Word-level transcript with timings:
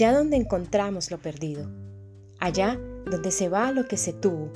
allá 0.00 0.16
donde 0.16 0.38
encontramos 0.38 1.10
lo 1.10 1.18
perdido, 1.18 1.70
allá 2.38 2.80
donde 3.04 3.30
se 3.30 3.50
va 3.50 3.70
lo 3.70 3.86
que 3.86 3.98
se 3.98 4.14
tuvo, 4.14 4.50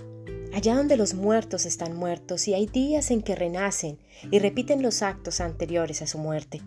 allá 0.54 0.74
donde 0.74 0.96
los 0.96 1.12
muertos 1.12 1.66
están 1.66 1.94
muertos 1.94 2.48
y 2.48 2.54
hay 2.54 2.64
días 2.64 3.10
en 3.10 3.20
que 3.20 3.34
renacen 3.34 3.98
y 4.30 4.38
repiten 4.38 4.80
los 4.80 5.02
actos 5.02 5.42
anteriores 5.42 6.00
a 6.00 6.06
su 6.06 6.16
muerte, 6.16 6.62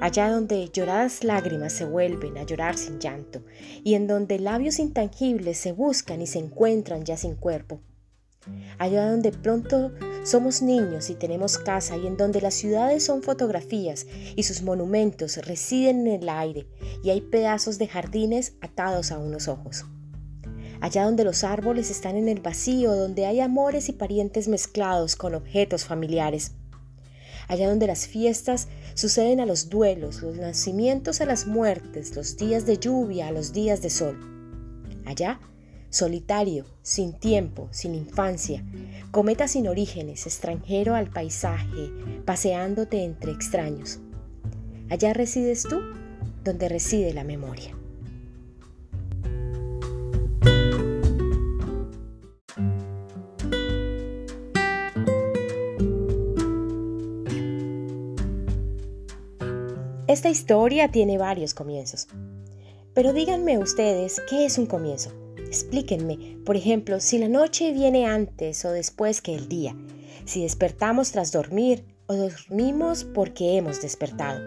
allá 0.00 0.30
donde 0.30 0.70
lloradas 0.72 1.24
lágrimas 1.24 1.74
se 1.74 1.84
vuelven 1.84 2.38
a 2.38 2.44
llorar 2.44 2.78
sin 2.78 3.00
llanto 3.00 3.42
y 3.84 3.96
en 3.96 4.06
donde 4.06 4.38
labios 4.38 4.78
intangibles 4.78 5.58
se 5.58 5.72
buscan 5.72 6.22
y 6.22 6.26
se 6.26 6.38
encuentran 6.38 7.04
ya 7.04 7.18
sin 7.18 7.34
cuerpo, 7.34 7.82
allá 8.78 9.10
donde 9.10 9.32
pronto 9.32 9.92
somos 10.24 10.62
niños 10.62 11.10
y 11.10 11.14
tenemos 11.14 11.58
casa 11.58 11.96
y 11.96 12.06
en 12.06 12.16
donde 12.16 12.40
las 12.40 12.54
ciudades 12.54 13.04
son 13.04 13.22
fotografías 13.22 14.06
y 14.36 14.42
sus 14.42 14.62
monumentos 14.62 15.36
residen 15.38 16.06
en 16.06 16.22
el 16.22 16.28
aire 16.28 16.66
y 17.02 17.10
hay 17.10 17.20
pedazos 17.20 17.78
de 17.78 17.88
jardines 17.88 18.54
atados 18.60 19.10
a 19.12 19.18
unos 19.18 19.48
ojos. 19.48 19.84
Allá 20.80 21.04
donde 21.04 21.24
los 21.24 21.42
árboles 21.42 21.90
están 21.90 22.16
en 22.16 22.28
el 22.28 22.40
vacío, 22.40 22.94
donde 22.94 23.26
hay 23.26 23.40
amores 23.40 23.88
y 23.88 23.92
parientes 23.92 24.46
mezclados 24.46 25.16
con 25.16 25.34
objetos 25.34 25.84
familiares. 25.84 26.52
Allá 27.48 27.68
donde 27.68 27.86
las 27.86 28.06
fiestas 28.06 28.68
suceden 28.94 29.40
a 29.40 29.46
los 29.46 29.70
duelos, 29.70 30.22
los 30.22 30.36
nacimientos 30.36 31.20
a 31.20 31.24
las 31.24 31.46
muertes, 31.46 32.14
los 32.14 32.36
días 32.36 32.66
de 32.66 32.78
lluvia 32.78 33.28
a 33.28 33.32
los 33.32 33.52
días 33.52 33.82
de 33.82 33.90
sol. 33.90 34.20
Allá 35.04 35.40
solitario, 35.90 36.64
sin 36.82 37.12
tiempo, 37.12 37.68
sin 37.70 37.94
infancia, 37.94 38.64
cometa 39.10 39.48
sin 39.48 39.68
orígenes, 39.68 40.26
extranjero 40.26 40.94
al 40.94 41.10
paisaje, 41.10 41.90
paseándote 42.24 43.04
entre 43.04 43.32
extraños. 43.32 44.00
Allá 44.90 45.12
resides 45.12 45.64
tú, 45.64 45.80
donde 46.44 46.68
reside 46.68 47.12
la 47.12 47.24
memoria. 47.24 47.74
Esta 60.06 60.30
historia 60.30 60.90
tiene 60.90 61.18
varios 61.18 61.52
comienzos. 61.52 62.08
Pero 62.94 63.12
díganme 63.12 63.58
ustedes, 63.58 64.22
¿qué 64.28 64.46
es 64.46 64.56
un 64.56 64.64
comienzo? 64.64 65.12
Explíquenme, 65.48 66.36
por 66.44 66.56
ejemplo, 66.56 67.00
si 67.00 67.16
la 67.16 67.26
noche 67.26 67.72
viene 67.72 68.04
antes 68.04 68.66
o 68.66 68.70
después 68.70 69.22
que 69.22 69.34
el 69.34 69.48
día, 69.48 69.74
si 70.26 70.42
despertamos 70.42 71.10
tras 71.10 71.32
dormir 71.32 71.86
o 72.06 72.14
dormimos 72.14 73.04
porque 73.04 73.56
hemos 73.56 73.80
despertado. 73.80 74.42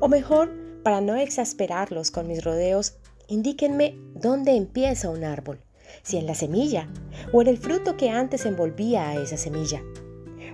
O 0.00 0.08
mejor, 0.08 0.50
para 0.82 1.02
no 1.02 1.14
exasperarlos 1.14 2.10
con 2.10 2.26
mis 2.26 2.42
rodeos, 2.42 2.94
indíquenme 3.28 3.98
dónde 4.14 4.56
empieza 4.56 5.10
un 5.10 5.24
árbol, 5.24 5.60
si 6.02 6.16
en 6.16 6.24
la 6.26 6.34
semilla 6.34 6.88
o 7.34 7.42
en 7.42 7.48
el 7.48 7.58
fruto 7.58 7.98
que 7.98 8.08
antes 8.08 8.46
envolvía 8.46 9.10
a 9.10 9.22
esa 9.22 9.36
semilla, 9.36 9.82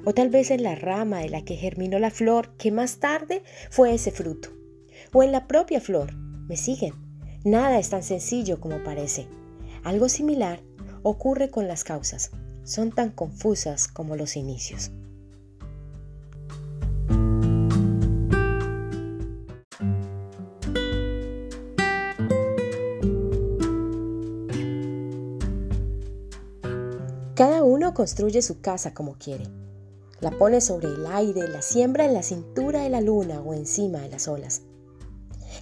o 0.04 0.12
tal 0.12 0.30
vez 0.30 0.50
en 0.50 0.64
la 0.64 0.74
rama 0.74 1.20
de 1.20 1.28
la 1.28 1.44
que 1.44 1.54
germinó 1.54 2.00
la 2.00 2.10
flor 2.10 2.56
que 2.56 2.72
más 2.72 2.98
tarde 2.98 3.44
fue 3.70 3.94
ese 3.94 4.10
fruto, 4.10 4.48
o 5.12 5.22
en 5.22 5.30
la 5.30 5.46
propia 5.46 5.80
flor. 5.80 6.12
¿Me 6.48 6.56
siguen? 6.56 6.94
Nada 7.44 7.78
es 7.78 7.90
tan 7.90 8.02
sencillo 8.02 8.58
como 8.58 8.82
parece. 8.82 9.28
Algo 9.82 10.10
similar 10.10 10.60
ocurre 11.02 11.50
con 11.50 11.66
las 11.66 11.84
causas. 11.84 12.30
Son 12.64 12.92
tan 12.92 13.10
confusas 13.10 13.88
como 13.88 14.14
los 14.14 14.36
inicios. 14.36 14.90
Cada 27.34 27.62
uno 27.62 27.94
construye 27.94 28.42
su 28.42 28.60
casa 28.60 28.92
como 28.92 29.14
quiere. 29.14 29.44
La 30.20 30.30
pone 30.30 30.60
sobre 30.60 30.88
el 30.88 31.06
aire, 31.06 31.48
la 31.48 31.62
siembra 31.62 32.04
en 32.04 32.12
la 32.12 32.22
cintura 32.22 32.82
de 32.82 32.90
la 32.90 33.00
luna 33.00 33.40
o 33.40 33.54
encima 33.54 34.00
de 34.00 34.10
las 34.10 34.28
olas. 34.28 34.60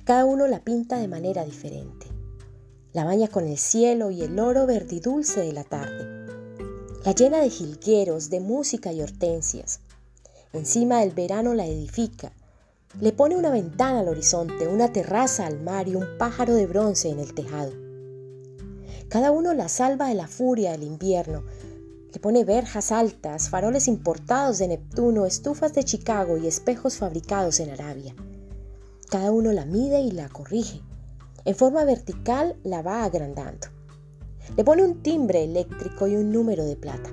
Cada 0.03 0.25
uno 0.25 0.49
la 0.49 0.65
pinta 0.65 0.99
de 0.99 1.06
manera 1.06 1.45
diferente 1.45 2.18
la 2.93 3.04
baña 3.04 3.28
con 3.28 3.47
el 3.47 3.59
cielo 3.59 4.10
y 4.10 4.22
el 4.22 4.38
oro 4.38 4.66
verdidulce 4.66 5.41
de 5.41 5.53
la 5.53 5.65
tarde, 5.65 6.26
la 7.04 7.12
llena 7.12 7.38
de 7.38 7.50
jilgueros, 7.50 8.31
de 8.31 8.41
música 8.41 8.93
y 8.93 9.03
hortensias. 9.03 9.81
Encima 10.53 11.00
del 11.00 11.12
verano 11.12 11.54
la 11.54 11.66
edifica, 11.66 12.32
le 13.00 13.12
pone 13.12 13.37
una 13.37 13.50
ventana 13.50 14.00
al 14.00 14.09
horizonte, 14.09 14.66
una 14.66 14.93
terraza 14.93 15.47
al 15.47 15.60
mar 15.60 15.88
y 15.88 15.94
un 15.94 16.06
pájaro 16.19 16.54
de 16.54 16.66
bronce 16.66 17.10
en 17.10 17.19
el 17.19 17.34
tejado. 17.34 17.72
Cada 19.09 19.31
uno 19.31 19.53
la 19.53 19.69
salva 19.69 20.09
de 20.09 20.15
la 20.15 20.26
furia 20.26 20.72
del 20.72 20.82
invierno, 20.82 21.44
le 22.12 22.20
pone 22.20 22.44
verjas 22.44 22.91
altas, 22.91 23.50
faroles 23.50 23.87
importados 23.87 24.59
de 24.59 24.69
Neptuno, 24.69 25.26
estufas 25.26 25.75
de 25.75 25.84
Chicago 25.84 26.38
y 26.38 26.47
espejos 26.47 26.97
fabricados 26.97 27.60
en 27.60 27.69
Arabia. 27.70 28.15
Cada 29.10 29.31
uno 29.31 29.53
la 29.53 29.66
mide 29.66 30.00
y 30.00 30.10
la 30.10 30.31
corrige. 30.31 30.81
En 31.44 31.54
forma 31.54 31.84
vertical 31.84 32.56
la 32.65 32.82
va 32.82 33.04
agrandando. 33.04 33.69
Le 34.56 34.65
pone 34.65 34.82
un 34.82 35.03
timbre 35.03 35.44
eléctrico 35.44 36.06
y 36.06 36.16
un 36.16 36.32
número 36.32 36.65
de 36.65 36.76
plata. 36.76 37.10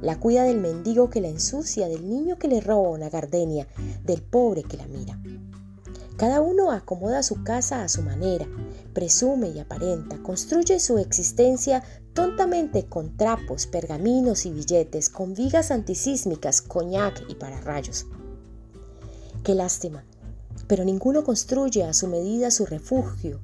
La 0.00 0.18
cuida 0.18 0.44
del 0.44 0.58
mendigo 0.58 1.10
que 1.10 1.20
la 1.20 1.28
ensucia, 1.28 1.88
del 1.88 2.08
niño 2.08 2.38
que 2.38 2.48
le 2.48 2.60
roba 2.60 2.90
una 2.90 3.08
gardenia, 3.08 3.66
del 4.04 4.22
pobre 4.22 4.62
que 4.62 4.76
la 4.76 4.86
mira. 4.86 5.20
Cada 6.16 6.40
uno 6.40 6.70
acomoda 6.70 7.22
su 7.22 7.42
casa 7.42 7.82
a 7.82 7.88
su 7.88 8.02
manera, 8.02 8.46
presume 8.92 9.48
y 9.48 9.58
aparenta, 9.58 10.22
construye 10.22 10.78
su 10.78 10.98
existencia 10.98 11.82
tontamente 12.14 12.86
con 12.86 13.16
trapos, 13.16 13.66
pergaminos 13.66 14.46
y 14.46 14.52
billetes, 14.52 15.08
con 15.08 15.34
vigas 15.34 15.70
antisísmicas, 15.70 16.62
coñac 16.62 17.24
y 17.28 17.34
pararrayos. 17.34 18.06
Qué 19.42 19.54
lástima 19.54 20.04
pero 20.66 20.84
ninguno 20.84 21.24
construye 21.24 21.84
a 21.84 21.92
su 21.92 22.08
medida 22.08 22.50
su 22.50 22.66
refugio, 22.66 23.40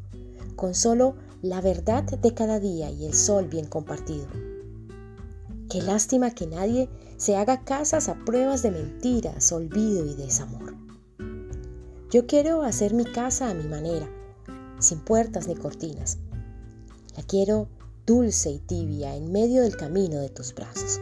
con 0.57 0.75
solo 0.75 1.15
la 1.43 1.61
verdad 1.61 2.05
de 2.05 2.35
cada 2.35 2.59
día 2.59 2.91
y 2.91 3.07
el 3.07 3.15
sol 3.15 3.47
bien 3.49 3.67
compartido. 3.67 4.27
Qué 5.71 5.83
lástima 5.83 6.31
que 6.31 6.47
nadie 6.47 6.89
se 7.17 7.37
haga 7.37 7.65
casas 7.65 8.09
a 8.09 8.15
pruebas 8.25 8.63
de 8.63 8.71
mentiras, 8.71 9.53
olvido 9.53 10.07
y 10.07 10.15
desamor. 10.15 10.75
Yo 12.11 12.27
quiero 12.27 12.63
hacer 12.63 12.95
mi 12.95 13.05
casa 13.05 13.51
a 13.51 13.55
mi 13.55 13.69
manera, 13.69 14.09
sin 14.79 15.01
puertas 15.01 15.47
ni 15.47 15.55
cortinas. 15.55 16.19
La 17.17 17.23
quiero 17.23 17.69
dulce 18.07 18.51
y 18.51 18.59
tibia 18.61 19.15
en 19.15 19.31
medio 19.31 19.63
del 19.63 19.77
camino 19.77 20.19
de 20.19 20.31
tus 20.31 20.55
brazos. 20.55 21.01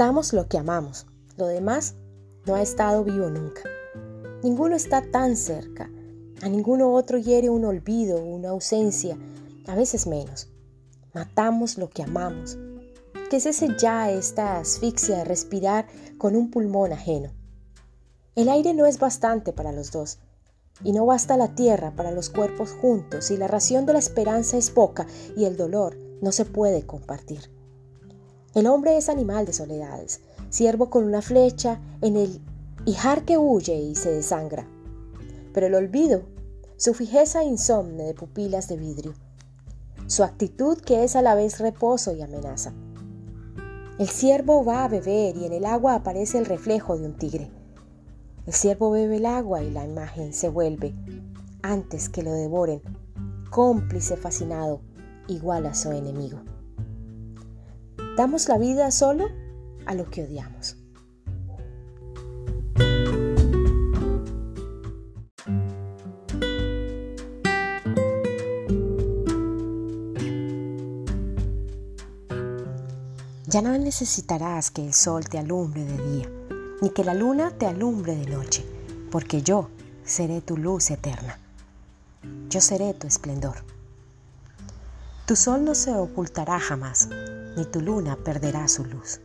Matamos 0.00 0.32
lo 0.32 0.48
que 0.48 0.56
amamos, 0.56 1.06
lo 1.36 1.46
demás 1.46 1.94
no 2.46 2.54
ha 2.54 2.62
estado 2.62 3.04
vivo 3.04 3.28
nunca. 3.28 3.60
Ninguno 4.42 4.74
está 4.74 5.02
tan 5.02 5.36
cerca, 5.36 5.90
a 6.40 6.48
ninguno 6.48 6.94
otro 6.94 7.18
hiere 7.18 7.50
un 7.50 7.66
olvido, 7.66 8.24
una 8.24 8.48
ausencia, 8.48 9.18
a 9.66 9.74
veces 9.74 10.06
menos. 10.06 10.48
Matamos 11.12 11.76
lo 11.76 11.90
que 11.90 12.02
amamos. 12.02 12.56
¿Qué 13.28 13.36
es 13.36 13.44
ese 13.44 13.76
ya 13.78 14.10
esta 14.10 14.56
asfixia 14.56 15.18
de 15.18 15.24
respirar 15.24 15.86
con 16.16 16.34
un 16.34 16.50
pulmón 16.50 16.94
ajeno? 16.94 17.32
El 18.36 18.48
aire 18.48 18.72
no 18.72 18.86
es 18.86 18.98
bastante 18.98 19.52
para 19.52 19.70
los 19.70 19.92
dos, 19.92 20.18
y 20.82 20.92
no 20.92 21.04
basta 21.04 21.36
la 21.36 21.54
tierra 21.54 21.94
para 21.94 22.10
los 22.10 22.30
cuerpos 22.30 22.72
juntos, 22.72 23.30
y 23.30 23.36
la 23.36 23.48
ración 23.48 23.84
de 23.84 23.92
la 23.92 23.98
esperanza 23.98 24.56
es 24.56 24.70
poca, 24.70 25.06
y 25.36 25.44
el 25.44 25.58
dolor 25.58 25.98
no 26.22 26.32
se 26.32 26.46
puede 26.46 26.86
compartir. 26.86 27.59
El 28.52 28.66
hombre 28.66 28.96
es 28.96 29.08
animal 29.08 29.46
de 29.46 29.52
soledades, 29.52 30.20
siervo 30.48 30.90
con 30.90 31.04
una 31.04 31.22
flecha 31.22 31.80
en 32.00 32.16
el 32.16 32.40
hijar 32.84 33.24
que 33.24 33.38
huye 33.38 33.76
y 33.76 33.94
se 33.94 34.10
desangra. 34.10 34.66
Pero 35.54 35.66
el 35.68 35.74
olvido, 35.76 36.22
su 36.76 36.92
fijeza 36.92 37.44
insomne 37.44 38.02
de 38.02 38.14
pupilas 38.14 38.66
de 38.66 38.76
vidrio, 38.76 39.14
su 40.08 40.24
actitud 40.24 40.78
que 40.78 41.04
es 41.04 41.14
a 41.14 41.22
la 41.22 41.36
vez 41.36 41.60
reposo 41.60 42.12
y 42.12 42.22
amenaza. 42.22 42.72
El 44.00 44.08
ciervo 44.08 44.64
va 44.64 44.82
a 44.82 44.88
beber 44.88 45.36
y 45.36 45.44
en 45.44 45.52
el 45.52 45.64
agua 45.64 45.94
aparece 45.94 46.38
el 46.38 46.46
reflejo 46.46 46.98
de 46.98 47.06
un 47.06 47.16
tigre. 47.16 47.52
El 48.46 48.52
ciervo 48.52 48.90
bebe 48.90 49.18
el 49.18 49.26
agua 49.26 49.62
y 49.62 49.70
la 49.70 49.84
imagen 49.84 50.32
se 50.32 50.48
vuelve, 50.48 50.92
antes 51.62 52.08
que 52.08 52.24
lo 52.24 52.32
devoren, 52.32 52.82
cómplice 53.50 54.16
fascinado, 54.16 54.80
igual 55.28 55.66
a 55.66 55.74
su 55.74 55.92
enemigo. 55.92 56.40
Damos 58.20 58.50
la 58.50 58.58
vida 58.58 58.90
solo 58.90 59.30
a 59.86 59.94
lo 59.94 60.10
que 60.10 60.22
odiamos. 60.22 60.76
Ya 73.46 73.62
no 73.62 73.78
necesitarás 73.78 74.70
que 74.70 74.84
el 74.84 74.92
sol 74.92 75.26
te 75.26 75.38
alumbre 75.38 75.86
de 75.86 75.96
día, 76.12 76.30
ni 76.82 76.90
que 76.90 77.04
la 77.04 77.14
luna 77.14 77.52
te 77.56 77.64
alumbre 77.64 78.16
de 78.16 78.26
noche, 78.26 78.66
porque 79.10 79.40
yo 79.40 79.70
seré 80.04 80.42
tu 80.42 80.58
luz 80.58 80.90
eterna. 80.90 81.38
Yo 82.50 82.60
seré 82.60 82.92
tu 82.92 83.06
esplendor. 83.06 83.79
Tu 85.30 85.36
sol 85.36 85.64
no 85.64 85.76
se 85.76 85.92
ocultará 85.92 86.58
jamás, 86.58 87.08
ni 87.56 87.64
tu 87.64 87.80
luna 87.80 88.16
perderá 88.16 88.66
su 88.66 88.84
luz. 88.84 89.20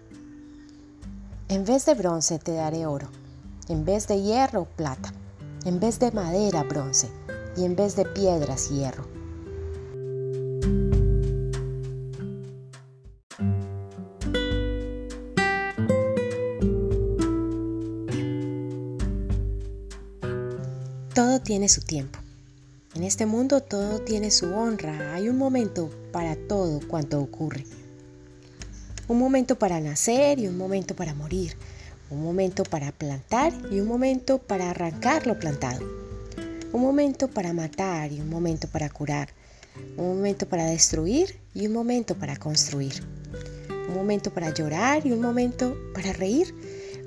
En 1.50 1.66
vez 1.66 1.88
de 1.88 1.96
bronce 1.96 2.38
te 2.38 2.54
daré 2.54 2.86
oro, 2.86 3.08
en 3.70 3.86
vez 3.86 4.08
de 4.08 4.22
hierro 4.22 4.66
plata, 4.66 5.12
en 5.66 5.80
vez 5.80 5.98
de 5.98 6.12
madera 6.12 6.62
bronce, 6.62 7.10
y 7.58 7.66
en 7.66 7.76
vez 7.76 7.96
de 7.96 8.06
piedras 8.06 8.70
hierro 8.70 9.08
Todo 21.16 21.40
tiene 21.40 21.68
su 21.68 21.82
tiempo. 21.82 22.25
En 22.96 23.04
este 23.04 23.26
mundo 23.26 23.60
todo 23.60 24.00
tiene 24.00 24.32
su 24.32 24.54
honra. 24.54 25.16
Hay 25.16 25.28
un 25.28 25.38
momento 25.38 25.90
para 26.14 26.38
todo 26.38 26.80
cuanto 26.88 27.20
ocurre. 27.20 27.66
Un 29.10 29.20
momento 29.20 29.60
para 29.60 29.82
nacer 29.82 30.40
y 30.40 30.48
un 30.48 30.58
momento 30.58 30.96
para 30.96 31.14
morir. 31.14 31.58
Un 32.10 32.24
momento 32.24 32.64
para 32.64 32.94
plantar 32.94 33.52
y 33.70 33.82
un 33.82 33.88
momento 33.90 34.38
para 34.38 34.70
arrancar 34.70 35.28
lo 35.28 35.38
plantado. 35.38 35.86
Un 36.72 36.82
momento 36.82 37.28
para 37.28 37.52
matar 37.52 38.14
y 38.14 38.22
un 38.22 38.30
momento 38.30 38.70
para 38.70 38.90
curar. 38.90 39.28
Un 39.98 40.16
momento 40.16 40.48
para 40.48 40.64
destruir 40.64 41.38
y 41.54 41.68
un 41.68 41.74
momento 41.74 42.16
para 42.16 42.38
construir. 42.38 43.04
Un 43.90 43.94
momento 43.94 44.34
para 44.34 44.54
llorar 44.54 45.06
y 45.06 45.12
un 45.12 45.20
momento 45.20 45.76
para 45.94 46.14
reír. 46.14 46.56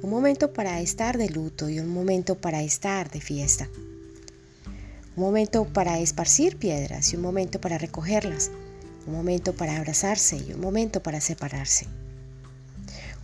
Un 0.03 0.11
momento 0.11 0.53
para 0.53 0.83
estar 0.83 1.17
de 1.17 1.31
luto 1.31 1.71
y 1.71 1.81
un 1.81 1.89
momento 1.89 2.35
para 2.35 2.63
estar 2.63 3.11
de 3.11 3.23
fiesta 3.23 3.71
un 5.19 5.25
momento 5.25 5.65
para 5.65 5.99
esparcir 5.99 6.59
piedras 6.59 7.13
y 7.13 7.17
un 7.17 7.23
momento 7.23 7.61
para 7.61 7.77
recogerlas, 7.77 8.53
un 9.05 9.15
momento 9.15 9.53
para 9.53 9.77
abrazarse 9.77 10.37
y 10.37 10.53
un 10.53 10.61
momento 10.61 11.03
para 11.03 11.21
separarse, 11.21 11.89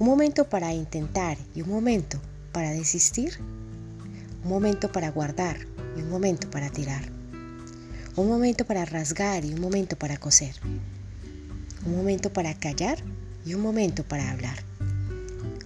un 0.01 0.09
momento 0.09 0.49
para 0.49 0.73
intentar 0.75 1.39
y 1.55 1.63
un 1.63 1.69
momento 1.69 2.19
para 2.51 2.73
desistir, 2.73 3.39
un 4.43 4.51
momento 4.51 4.91
para 4.91 5.13
guardar 5.13 5.57
y 5.97 6.03
un 6.03 6.11
momento 6.11 6.51
para 6.51 6.69
tirar, 6.69 7.05
un 8.17 8.29
momento 8.29 8.65
para 8.65 8.85
rasgar 8.85 9.45
y 9.45 9.55
un 9.55 9.61
momento 9.61 9.97
para 9.97 10.17
coser, 10.17 10.57
un 11.87 11.97
momento 11.97 12.33
para 12.33 12.55
callar 12.55 12.99
y 13.47 13.55
un 13.55 13.61
momento 13.61 14.03
para 14.03 14.33
hablar, 14.33 14.59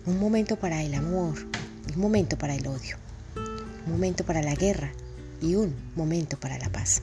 un 0.05 0.21
momento 0.21 0.57
para 0.57 0.83
el 0.83 0.93
amor 0.93 1.39
y 1.89 1.95
un 1.95 2.01
momento 2.03 2.37
para 2.37 2.55
el 2.55 2.67
odio, 2.67 2.99
un 3.87 3.93
momento 3.93 4.27
para 4.27 4.43
la 4.43 4.55
guerra 4.55 4.93
y 5.40 5.55
un 5.55 5.75
momento 5.96 6.38
para 6.38 6.58
la 6.58 6.70
paz. 6.70 7.02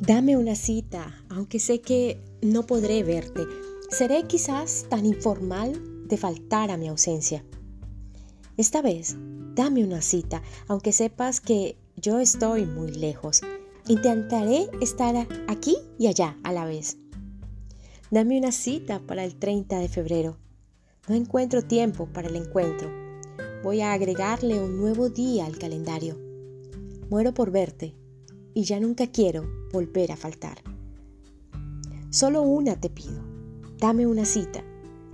Dame 0.00 0.36
una 0.36 0.54
cita, 0.54 1.24
aunque 1.28 1.58
sé 1.58 1.80
que 1.80 2.20
no 2.40 2.64
podré 2.64 3.02
verte. 3.02 3.42
Seré 3.90 4.22
quizás 4.24 4.86
tan 4.88 5.04
informal 5.04 6.06
de 6.06 6.16
faltar 6.16 6.70
a 6.70 6.76
mi 6.76 6.86
ausencia. 6.86 7.44
Esta 8.56 8.82
vez, 8.82 9.16
dame 9.54 9.84
una 9.84 10.02
cita, 10.02 10.42
aunque 10.68 10.92
sepas 10.92 11.40
que 11.40 11.76
yo 11.96 12.20
estoy 12.20 12.66
muy 12.66 12.92
lejos 12.92 13.42
Intentaré 13.88 14.68
estar 14.80 15.14
aquí 15.46 15.76
y 15.96 16.08
allá 16.08 16.36
a 16.42 16.52
la 16.52 16.64
vez. 16.64 16.98
Dame 18.10 18.36
una 18.36 18.50
cita 18.50 18.98
para 18.98 19.22
el 19.24 19.36
30 19.36 19.78
de 19.78 19.88
febrero. 19.88 20.36
No 21.06 21.14
encuentro 21.14 21.62
tiempo 21.62 22.06
para 22.12 22.26
el 22.26 22.34
encuentro. 22.34 22.90
Voy 23.62 23.82
a 23.82 23.92
agregarle 23.92 24.60
un 24.60 24.76
nuevo 24.76 25.08
día 25.08 25.46
al 25.46 25.56
calendario. 25.56 26.18
Muero 27.10 27.32
por 27.32 27.52
verte 27.52 27.94
y 28.54 28.64
ya 28.64 28.80
nunca 28.80 29.06
quiero 29.06 29.48
volver 29.72 30.10
a 30.10 30.16
faltar. 30.16 30.58
Solo 32.10 32.42
una 32.42 32.80
te 32.80 32.90
pido. 32.90 33.22
Dame 33.78 34.08
una 34.08 34.24
cita. 34.24 34.64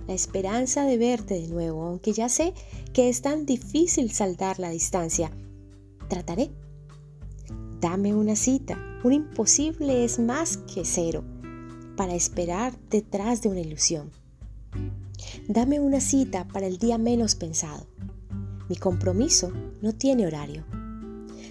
La 0.07 0.15
esperanza 0.15 0.83
de 0.85 0.97
verte 0.97 1.35
de 1.35 1.47
nuevo, 1.47 1.83
aunque 1.83 2.11
ya 2.11 2.27
sé 2.27 2.55
que 2.91 3.07
es 3.07 3.21
tan 3.21 3.45
difícil 3.45 4.11
saldar 4.11 4.59
la 4.59 4.71
distancia. 4.71 5.29
Trataré. 6.09 6.62
Dame 7.83 8.15
una 8.15 8.37
cita. 8.37 8.77
Un 9.03 9.11
imposible 9.11 10.05
es 10.05 10.17
más 10.17 10.55
que 10.55 10.85
cero 10.85 11.21
para 11.97 12.15
esperar 12.15 12.73
detrás 12.89 13.41
de 13.41 13.49
una 13.49 13.59
ilusión. 13.59 14.09
Dame 15.49 15.81
una 15.81 15.99
cita 15.99 16.47
para 16.47 16.65
el 16.65 16.77
día 16.77 16.97
menos 16.97 17.35
pensado. 17.35 17.85
Mi 18.69 18.77
compromiso 18.77 19.51
no 19.81 19.91
tiene 19.91 20.25
horario. 20.25 20.63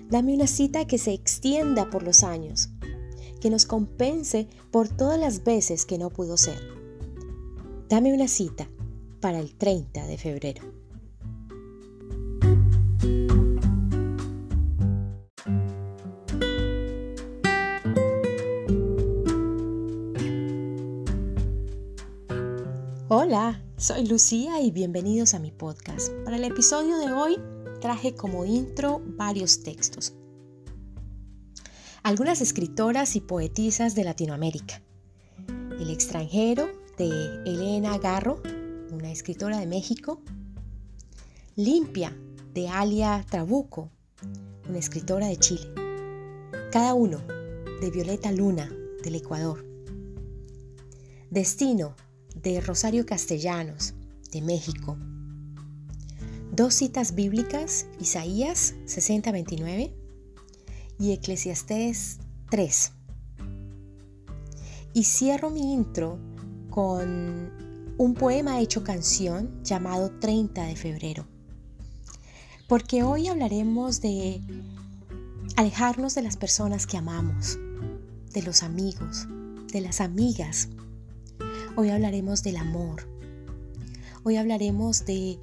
Dame 0.08 0.32
una 0.32 0.46
cita 0.46 0.86
que 0.86 0.96
se 0.96 1.12
extienda 1.12 1.90
por 1.90 2.02
los 2.02 2.22
años, 2.22 2.70
que 3.42 3.50
nos 3.50 3.66
compense 3.66 4.48
por 4.70 4.88
todas 4.88 5.20
las 5.20 5.44
veces 5.44 5.84
que 5.84 5.98
no 5.98 6.08
pudo 6.08 6.38
ser. 6.38 6.58
Dame 7.90 8.14
una 8.14 8.26
cita 8.26 8.70
para 9.20 9.38
el 9.38 9.54
30 9.54 10.06
de 10.06 10.16
febrero. 10.16 10.81
Soy 23.82 24.06
Lucía 24.06 24.60
y 24.60 24.70
bienvenidos 24.70 25.34
a 25.34 25.40
mi 25.40 25.50
podcast. 25.50 26.12
Para 26.24 26.36
el 26.36 26.44
episodio 26.44 26.98
de 26.98 27.12
hoy 27.12 27.36
traje 27.80 28.14
como 28.14 28.44
intro 28.44 29.02
varios 29.04 29.64
textos. 29.64 30.14
Algunas 32.04 32.40
escritoras 32.40 33.16
y 33.16 33.20
poetisas 33.20 33.96
de 33.96 34.04
Latinoamérica. 34.04 34.80
El 35.80 35.90
extranjero 35.90 36.68
de 36.96 37.08
Elena 37.44 37.98
Garro, 37.98 38.40
una 38.92 39.10
escritora 39.10 39.58
de 39.58 39.66
México. 39.66 40.20
Limpia 41.56 42.16
de 42.54 42.68
Alia 42.68 43.26
Trabuco, 43.28 43.90
una 44.68 44.78
escritora 44.78 45.26
de 45.26 45.38
Chile. 45.38 45.66
Cada 46.70 46.94
uno 46.94 47.18
de 47.80 47.90
Violeta 47.90 48.30
Luna 48.30 48.70
del 49.02 49.16
Ecuador. 49.16 49.66
Destino 51.30 51.96
de 52.42 52.60
Rosario 52.60 53.06
Castellanos, 53.06 53.94
de 54.32 54.42
México. 54.42 54.96
Dos 56.50 56.74
citas 56.74 57.14
bíblicas, 57.14 57.86
Isaías 58.00 58.74
60:29 58.86 59.92
y 60.98 61.12
Eclesiastés 61.12 62.18
3. 62.50 62.92
Y 64.94 65.04
cierro 65.04 65.50
mi 65.50 65.72
intro 65.72 66.18
con 66.68 67.94
un 67.96 68.14
poema 68.14 68.60
hecho 68.60 68.82
canción 68.82 69.62
llamado 69.62 70.10
30 70.18 70.64
de 70.64 70.76
febrero. 70.76 71.26
Porque 72.68 73.02
hoy 73.02 73.28
hablaremos 73.28 74.00
de 74.00 74.40
alejarnos 75.56 76.14
de 76.14 76.22
las 76.22 76.36
personas 76.36 76.86
que 76.86 76.96
amamos, 76.96 77.58
de 78.32 78.42
los 78.42 78.62
amigos, 78.62 79.26
de 79.72 79.80
las 79.80 80.00
amigas, 80.00 80.68
Hoy 81.74 81.88
hablaremos 81.88 82.42
del 82.42 82.58
amor. 82.58 83.08
Hoy 84.24 84.36
hablaremos 84.36 85.06
de 85.06 85.38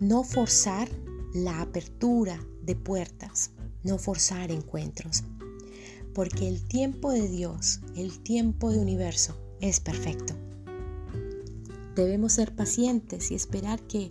no 0.00 0.24
forzar 0.24 0.88
la 1.34 1.60
apertura 1.60 2.42
de 2.62 2.74
puertas, 2.74 3.50
no 3.82 3.98
forzar 3.98 4.50
encuentros. 4.50 5.24
Porque 6.14 6.48
el 6.48 6.64
tiempo 6.64 7.12
de 7.12 7.28
Dios, 7.28 7.80
el 7.96 8.18
tiempo 8.20 8.70
de 8.70 8.78
universo 8.78 9.36
es 9.60 9.78
perfecto. 9.78 10.32
Debemos 11.94 12.32
ser 12.32 12.56
pacientes 12.56 13.30
y 13.30 13.34
esperar 13.34 13.82
que 13.82 14.08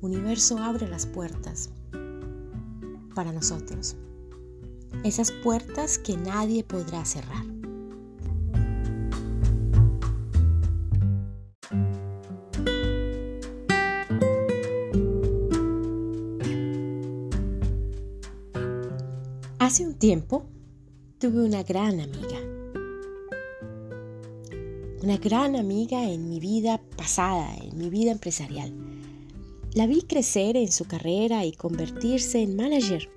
universo 0.00 0.58
abra 0.58 0.86
las 0.86 1.06
puertas 1.06 1.70
para 3.16 3.32
nosotros. 3.32 3.96
Esas 5.02 5.32
puertas 5.32 5.98
que 5.98 6.16
nadie 6.16 6.62
podrá 6.62 7.04
cerrar. 7.04 7.55
Tiempo 19.96 20.44
tuve 21.18 21.44
una 21.44 21.62
gran 21.62 22.00
amiga. 22.00 22.38
Una 25.02 25.16
gran 25.16 25.56
amiga 25.56 26.10
en 26.10 26.28
mi 26.28 26.40
vida 26.40 26.80
pasada, 26.96 27.56
en 27.56 27.78
mi 27.78 27.88
vida 27.88 28.12
empresarial. 28.12 28.72
La 29.74 29.86
vi 29.86 30.02
crecer 30.02 30.56
en 30.56 30.72
su 30.72 30.86
carrera 30.86 31.44
y 31.44 31.52
convertirse 31.52 32.42
en 32.42 32.56
manager. 32.56 33.08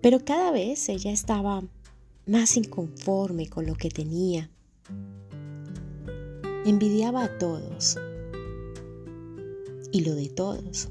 Pero 0.00 0.24
cada 0.24 0.50
vez 0.50 0.88
ella 0.88 1.10
estaba 1.10 1.62
más 2.26 2.56
inconforme 2.56 3.48
con 3.48 3.66
lo 3.66 3.74
que 3.74 3.90
tenía. 3.90 4.50
Envidiaba 6.64 7.24
a 7.24 7.38
todos 7.38 7.96
y 9.92 10.00
lo 10.04 10.14
de 10.14 10.28
todos. 10.28 10.88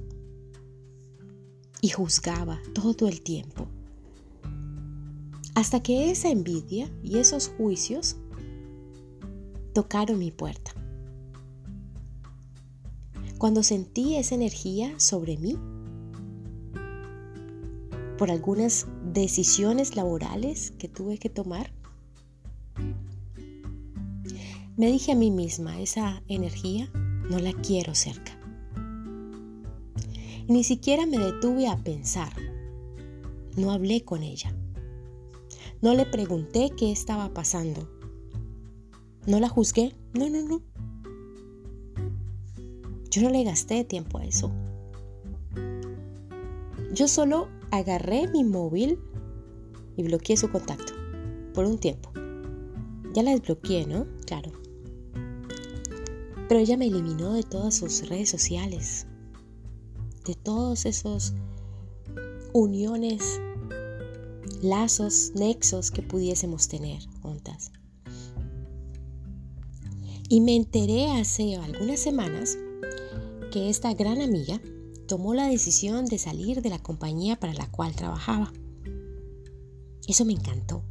Y 1.87 1.89
juzgaba 1.89 2.59
todo 2.73 3.07
el 3.07 3.21
tiempo. 3.21 3.65
Hasta 5.55 5.81
que 5.81 6.11
esa 6.11 6.27
envidia 6.27 6.91
y 7.01 7.17
esos 7.17 7.47
juicios 7.47 8.17
tocaron 9.73 10.19
mi 10.19 10.31
puerta. 10.31 10.73
Cuando 13.37 13.63
sentí 13.63 14.17
esa 14.17 14.35
energía 14.35 14.99
sobre 14.99 15.37
mí, 15.37 15.57
por 18.17 18.31
algunas 18.31 18.87
decisiones 19.13 19.95
laborales 19.95 20.71
que 20.71 20.89
tuve 20.89 21.17
que 21.17 21.29
tomar, 21.29 21.71
me 24.75 24.91
dije 24.91 25.13
a 25.13 25.15
mí 25.15 25.31
misma, 25.31 25.79
esa 25.79 26.21
energía 26.27 26.91
no 27.29 27.39
la 27.39 27.53
quiero 27.53 27.95
cerca. 27.95 28.36
Ni 30.47 30.63
siquiera 30.63 31.05
me 31.05 31.19
detuve 31.19 31.67
a 31.67 31.75
pensar. 31.75 32.31
No 33.57 33.71
hablé 33.71 34.05
con 34.05 34.23
ella. 34.23 34.55
No 35.81 35.93
le 35.93 36.05
pregunté 36.05 36.71
qué 36.77 36.89
estaba 36.89 37.33
pasando. 37.33 37.89
No 39.25 39.41
la 39.41 39.49
juzgué. 39.49 39.93
No, 40.13 40.29
no, 40.29 40.41
no. 40.43 40.61
Yo 43.11 43.21
no 43.23 43.29
le 43.29 43.43
gasté 43.43 43.83
tiempo 43.83 44.19
a 44.19 44.25
eso. 44.25 44.49
Yo 46.93 47.09
solo 47.09 47.49
agarré 47.71 48.29
mi 48.29 48.45
móvil 48.45 48.99
y 49.97 50.03
bloqueé 50.03 50.37
su 50.37 50.49
contacto 50.49 50.93
por 51.53 51.65
un 51.65 51.77
tiempo. 51.77 52.09
Ya 53.13 53.21
la 53.23 53.31
desbloqueé, 53.31 53.85
¿no? 53.85 54.07
Claro. 54.25 54.53
Pero 56.47 56.59
ella 56.61 56.77
me 56.77 56.87
eliminó 56.87 57.33
de 57.33 57.43
todas 57.43 57.75
sus 57.75 58.07
redes 58.07 58.29
sociales, 58.29 59.07
de 60.27 60.35
todos 60.35 60.85
esos 60.85 61.33
uniones, 62.53 63.39
lazos, 64.61 65.31
nexos 65.35 65.89
que 65.89 66.01
pudiésemos 66.01 66.67
tener 66.67 67.01
juntas. 67.21 67.71
Y 70.29 70.41
me 70.41 70.57
enteré 70.57 71.09
hace 71.11 71.55
algunas 71.55 72.01
semanas 72.01 72.57
que 73.51 73.69
esta 73.69 73.93
gran 73.93 74.21
amiga 74.21 74.59
tomó 75.07 75.33
la 75.33 75.47
decisión 75.47 76.05
de 76.05 76.19
salir 76.19 76.61
de 76.61 76.69
la 76.69 76.79
compañía 76.79 77.39
para 77.39 77.53
la 77.53 77.71
cual 77.71 77.95
trabajaba. 77.95 78.51
Eso 80.05 80.25
me 80.25 80.33
encantó. 80.33 80.83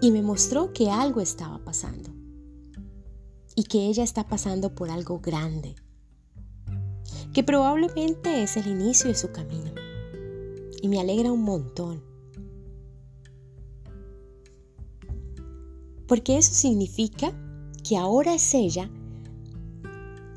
Y 0.00 0.10
me 0.10 0.22
mostró 0.22 0.72
que 0.72 0.90
algo 0.90 1.20
estaba 1.20 1.64
pasando. 1.64 2.10
Y 3.54 3.64
que 3.64 3.86
ella 3.86 4.02
está 4.02 4.28
pasando 4.28 4.74
por 4.74 4.90
algo 4.90 5.20
grande. 5.20 5.76
Que 7.38 7.44
probablemente 7.44 8.42
es 8.42 8.56
el 8.56 8.66
inicio 8.66 9.06
de 9.06 9.14
su 9.14 9.30
camino. 9.30 9.70
Y 10.82 10.88
me 10.88 10.98
alegra 10.98 11.30
un 11.30 11.44
montón. 11.44 12.02
Porque 16.08 16.36
eso 16.36 16.52
significa 16.52 17.32
que 17.84 17.96
ahora 17.96 18.34
es 18.34 18.54
ella 18.54 18.90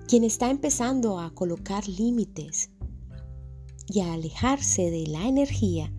quien 0.08 0.24
está 0.24 0.52
empezando 0.52 1.20
a 1.20 1.34
colocar 1.34 1.88
límites 1.88 2.70
y 3.88 4.02
a 4.02 4.14
alejarse 4.14 4.92
de 4.92 5.08
la 5.08 5.28
energía 5.28 5.92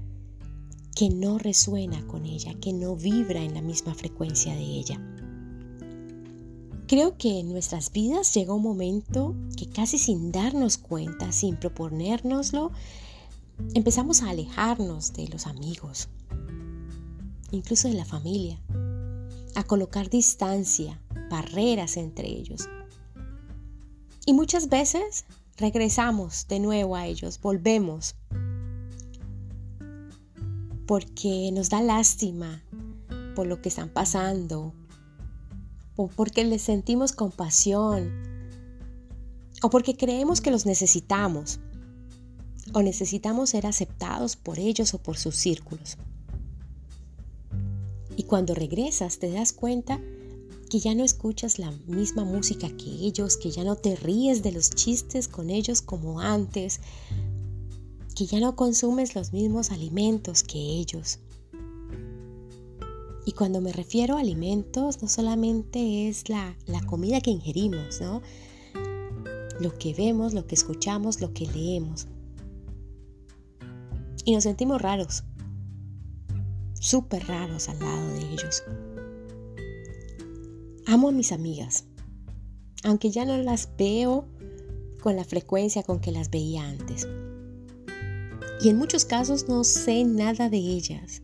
que 0.94 1.10
no 1.10 1.36
resuena 1.38 2.06
con 2.06 2.26
ella, 2.26 2.54
que 2.60 2.72
no 2.72 2.94
vibra 2.94 3.42
en 3.42 3.54
la 3.54 3.60
misma 3.60 3.92
frecuencia 3.92 4.54
de 4.54 4.62
ella. 4.62 5.21
Creo 6.86 7.16
que 7.16 7.40
en 7.40 7.52
nuestras 7.52 7.92
vidas 7.92 8.34
llega 8.34 8.54
un 8.54 8.62
momento 8.62 9.34
que 9.56 9.68
casi 9.68 9.98
sin 9.98 10.32
darnos 10.32 10.78
cuenta, 10.78 11.32
sin 11.32 11.56
proponérnoslo, 11.56 12.72
empezamos 13.74 14.22
a 14.22 14.30
alejarnos 14.30 15.12
de 15.12 15.28
los 15.28 15.46
amigos, 15.46 16.08
incluso 17.50 17.88
de 17.88 17.94
la 17.94 18.04
familia, 18.04 18.60
a 19.54 19.64
colocar 19.64 20.10
distancia, 20.10 21.00
barreras 21.30 21.96
entre 21.96 22.28
ellos. 22.28 22.68
Y 24.26 24.34
muchas 24.34 24.68
veces 24.68 25.24
regresamos 25.56 26.46
de 26.48 26.60
nuevo 26.60 26.96
a 26.96 27.06
ellos, 27.06 27.40
volvemos, 27.40 28.16
porque 30.86 31.50
nos 31.52 31.70
da 31.70 31.80
lástima 31.80 32.62
por 33.34 33.46
lo 33.46 33.62
que 33.62 33.68
están 33.68 33.88
pasando, 33.88 34.74
o 35.96 36.08
porque 36.08 36.44
les 36.44 36.62
sentimos 36.62 37.12
compasión, 37.12 38.10
o 39.62 39.70
porque 39.70 39.96
creemos 39.96 40.40
que 40.40 40.50
los 40.50 40.66
necesitamos, 40.66 41.60
o 42.72 42.82
necesitamos 42.82 43.50
ser 43.50 43.66
aceptados 43.66 44.36
por 44.36 44.58
ellos 44.58 44.94
o 44.94 44.98
por 44.98 45.16
sus 45.16 45.36
círculos. 45.36 45.96
Y 48.16 48.24
cuando 48.24 48.54
regresas 48.54 49.18
te 49.18 49.30
das 49.30 49.52
cuenta 49.52 50.00
que 50.70 50.78
ya 50.78 50.94
no 50.94 51.04
escuchas 51.04 51.58
la 51.58 51.70
misma 51.86 52.24
música 52.24 52.68
que 52.68 52.90
ellos, 52.90 53.36
que 53.36 53.50
ya 53.50 53.62
no 53.62 53.76
te 53.76 53.94
ríes 53.94 54.42
de 54.42 54.52
los 54.52 54.70
chistes 54.70 55.28
con 55.28 55.50
ellos 55.50 55.82
como 55.82 56.20
antes, 56.20 56.80
que 58.14 58.26
ya 58.26 58.40
no 58.40 58.56
consumes 58.56 59.14
los 59.14 59.32
mismos 59.32 59.70
alimentos 59.70 60.42
que 60.42 60.58
ellos. 60.58 61.18
Y 63.24 63.32
cuando 63.32 63.60
me 63.60 63.72
refiero 63.72 64.16
a 64.16 64.20
alimentos, 64.20 65.02
no 65.02 65.08
solamente 65.08 66.08
es 66.08 66.28
la, 66.28 66.56
la 66.66 66.80
comida 66.80 67.20
que 67.20 67.30
ingerimos, 67.30 68.00
¿no? 68.00 68.20
Lo 69.60 69.78
que 69.78 69.94
vemos, 69.94 70.34
lo 70.34 70.46
que 70.46 70.56
escuchamos, 70.56 71.20
lo 71.20 71.32
que 71.32 71.46
leemos. 71.46 72.08
Y 74.24 74.34
nos 74.34 74.42
sentimos 74.42 74.82
raros, 74.82 75.24
súper 76.74 77.26
raros 77.26 77.68
al 77.68 77.78
lado 77.78 78.08
de 78.14 78.32
ellos. 78.32 78.64
Amo 80.86 81.08
a 81.08 81.12
mis 81.12 81.30
amigas, 81.30 81.84
aunque 82.82 83.10
ya 83.10 83.24
no 83.24 83.38
las 83.38 83.68
veo 83.78 84.26
con 85.00 85.16
la 85.16 85.24
frecuencia 85.24 85.82
con 85.84 86.00
que 86.00 86.10
las 86.10 86.30
veía 86.30 86.68
antes. 86.68 87.06
Y 88.60 88.68
en 88.68 88.78
muchos 88.78 89.04
casos 89.04 89.48
no 89.48 89.64
sé 89.64 90.04
nada 90.04 90.48
de 90.48 90.58
ellas. 90.58 91.22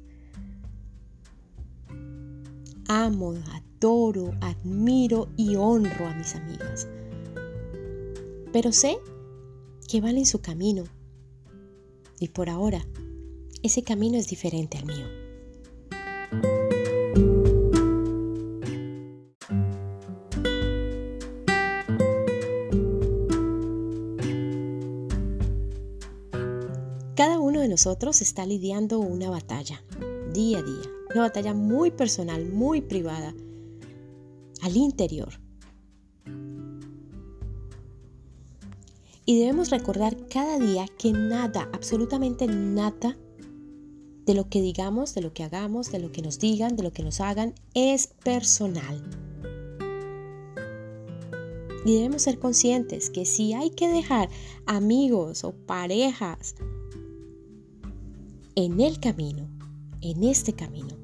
Amo, 2.88 3.34
adoro, 3.52 4.34
admiro 4.40 5.28
y 5.36 5.56
honro 5.56 6.06
a 6.06 6.14
mis 6.14 6.34
amigas. 6.34 6.88
Pero 8.52 8.72
sé 8.72 8.98
que 9.86 10.00
van 10.00 10.18
en 10.18 10.26
su 10.26 10.40
camino. 10.40 10.84
Y 12.18 12.28
por 12.28 12.50
ahora, 12.50 12.84
ese 13.62 13.82
camino 13.82 14.16
es 14.16 14.26
diferente 14.28 14.78
al 14.78 14.86
mío. 14.86 15.06
nosotros 27.68 28.22
está 28.22 28.44
lidiando 28.44 28.98
una 28.98 29.30
batalla, 29.30 29.84
día 30.32 30.58
a 30.58 30.62
día, 30.62 30.97
una 31.10 31.22
batalla 31.22 31.54
muy 31.54 31.90
personal, 31.90 32.46
muy 32.46 32.80
privada, 32.80 33.34
al 34.62 34.76
interior. 34.76 35.40
Y 39.24 39.40
debemos 39.40 39.70
recordar 39.70 40.16
cada 40.28 40.58
día 40.58 40.86
que 40.98 41.12
nada, 41.12 41.68
absolutamente 41.72 42.46
nada 42.46 43.16
de 44.24 44.34
lo 44.34 44.48
que 44.48 44.60
digamos, 44.60 45.14
de 45.14 45.22
lo 45.22 45.32
que 45.32 45.42
hagamos, 45.42 45.90
de 45.90 45.98
lo 45.98 46.12
que 46.12 46.22
nos 46.22 46.38
digan, 46.38 46.76
de 46.76 46.82
lo 46.82 46.92
que 46.92 47.02
nos 47.02 47.20
hagan, 47.20 47.54
es 47.74 48.06
personal. 48.06 49.02
Y 51.84 51.94
debemos 51.94 52.22
ser 52.22 52.38
conscientes 52.38 53.08
que 53.08 53.24
si 53.24 53.54
hay 53.54 53.70
que 53.70 53.88
dejar 53.88 54.28
amigos 54.66 55.44
o 55.44 55.52
parejas 55.52 56.54
en 58.54 58.80
el 58.80 59.00
camino, 59.00 59.57
en 60.00 60.24
este 60.24 60.52
camino. 60.52 60.96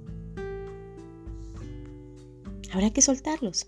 Habrá 2.72 2.90
que 2.90 3.02
soltarlos, 3.02 3.66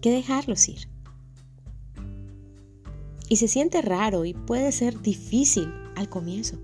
que 0.00 0.10
dejarlos 0.10 0.68
ir. 0.68 0.88
Y 3.28 3.36
se 3.36 3.48
siente 3.48 3.82
raro 3.82 4.24
y 4.24 4.34
puede 4.34 4.72
ser 4.72 5.00
difícil 5.00 5.68
al 5.96 6.08
comienzo. 6.08 6.58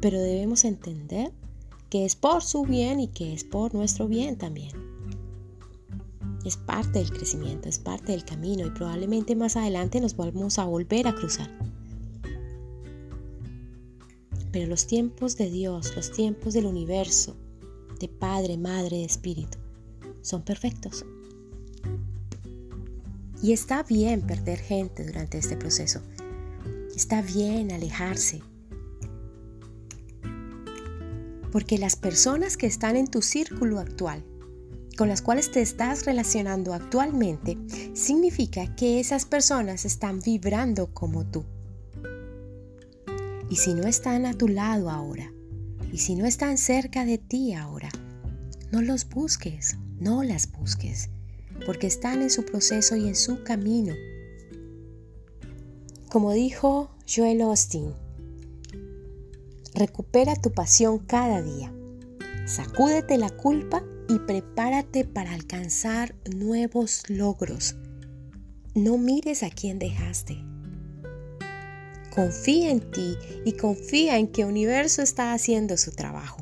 Pero 0.00 0.20
debemos 0.20 0.64
entender 0.64 1.32
que 1.90 2.04
es 2.04 2.14
por 2.14 2.42
su 2.42 2.64
bien 2.64 3.00
y 3.00 3.08
que 3.08 3.32
es 3.32 3.44
por 3.44 3.74
nuestro 3.74 4.06
bien 4.06 4.36
también. 4.36 4.72
Es 6.44 6.56
parte 6.56 7.00
del 7.00 7.10
crecimiento, 7.10 7.68
es 7.68 7.78
parte 7.78 8.12
del 8.12 8.24
camino 8.24 8.66
y 8.66 8.70
probablemente 8.70 9.34
más 9.34 9.56
adelante 9.56 10.00
nos 10.00 10.16
vamos 10.16 10.58
a 10.58 10.64
volver 10.64 11.06
a 11.08 11.14
cruzar. 11.14 11.50
Pero 14.58 14.70
los 14.70 14.88
tiempos 14.88 15.36
de 15.36 15.48
Dios, 15.50 15.94
los 15.94 16.10
tiempos 16.10 16.52
del 16.52 16.66
universo, 16.66 17.36
de 18.00 18.08
Padre, 18.08 18.58
Madre, 18.58 18.96
de 18.96 19.04
Espíritu, 19.04 19.56
son 20.20 20.42
perfectos. 20.42 21.06
Y 23.40 23.52
está 23.52 23.84
bien 23.84 24.22
perder 24.22 24.58
gente 24.58 25.06
durante 25.06 25.38
este 25.38 25.56
proceso. 25.56 26.02
Está 26.92 27.22
bien 27.22 27.70
alejarse. 27.70 28.42
Porque 31.52 31.78
las 31.78 31.94
personas 31.94 32.56
que 32.56 32.66
están 32.66 32.96
en 32.96 33.06
tu 33.06 33.22
círculo 33.22 33.78
actual, 33.78 34.24
con 34.96 35.06
las 35.06 35.22
cuales 35.22 35.52
te 35.52 35.62
estás 35.62 36.04
relacionando 36.04 36.74
actualmente, 36.74 37.56
significa 37.94 38.74
que 38.74 38.98
esas 38.98 39.24
personas 39.24 39.84
están 39.84 40.18
vibrando 40.18 40.92
como 40.92 41.24
tú. 41.24 41.44
Y 43.50 43.56
si 43.56 43.74
no 43.74 43.86
están 43.86 44.26
a 44.26 44.34
tu 44.34 44.48
lado 44.48 44.90
ahora, 44.90 45.32
y 45.92 45.98
si 45.98 46.14
no 46.14 46.26
están 46.26 46.58
cerca 46.58 47.04
de 47.04 47.18
ti 47.18 47.54
ahora, 47.54 47.88
no 48.70 48.82
los 48.82 49.08
busques, 49.08 49.78
no 49.98 50.22
las 50.22 50.52
busques 50.52 51.10
porque 51.66 51.86
están 51.86 52.22
en 52.22 52.30
su 52.30 52.44
proceso 52.44 52.96
y 52.96 53.08
en 53.08 53.16
su 53.16 53.42
camino. 53.42 53.94
Como 56.08 56.32
dijo 56.32 56.90
Joel 57.06 57.42
Austin, 57.42 57.92
recupera 59.74 60.34
tu 60.36 60.52
pasión 60.52 60.98
cada 60.98 61.42
día, 61.42 61.72
sacúdete 62.46 63.18
la 63.18 63.30
culpa 63.30 63.82
y 64.08 64.18
prepárate 64.20 65.04
para 65.04 65.34
alcanzar 65.34 66.14
nuevos 66.34 67.02
logros. 67.08 67.76
No 68.74 68.96
mires 68.96 69.42
a 69.42 69.50
quien 69.50 69.78
dejaste. 69.78 70.38
Confía 72.18 72.72
en 72.72 72.90
ti 72.90 73.16
y 73.44 73.52
confía 73.52 74.18
en 74.18 74.26
que 74.26 74.42
el 74.42 74.48
universo 74.48 75.02
está 75.02 75.32
haciendo 75.32 75.76
su 75.76 75.92
trabajo 75.92 76.38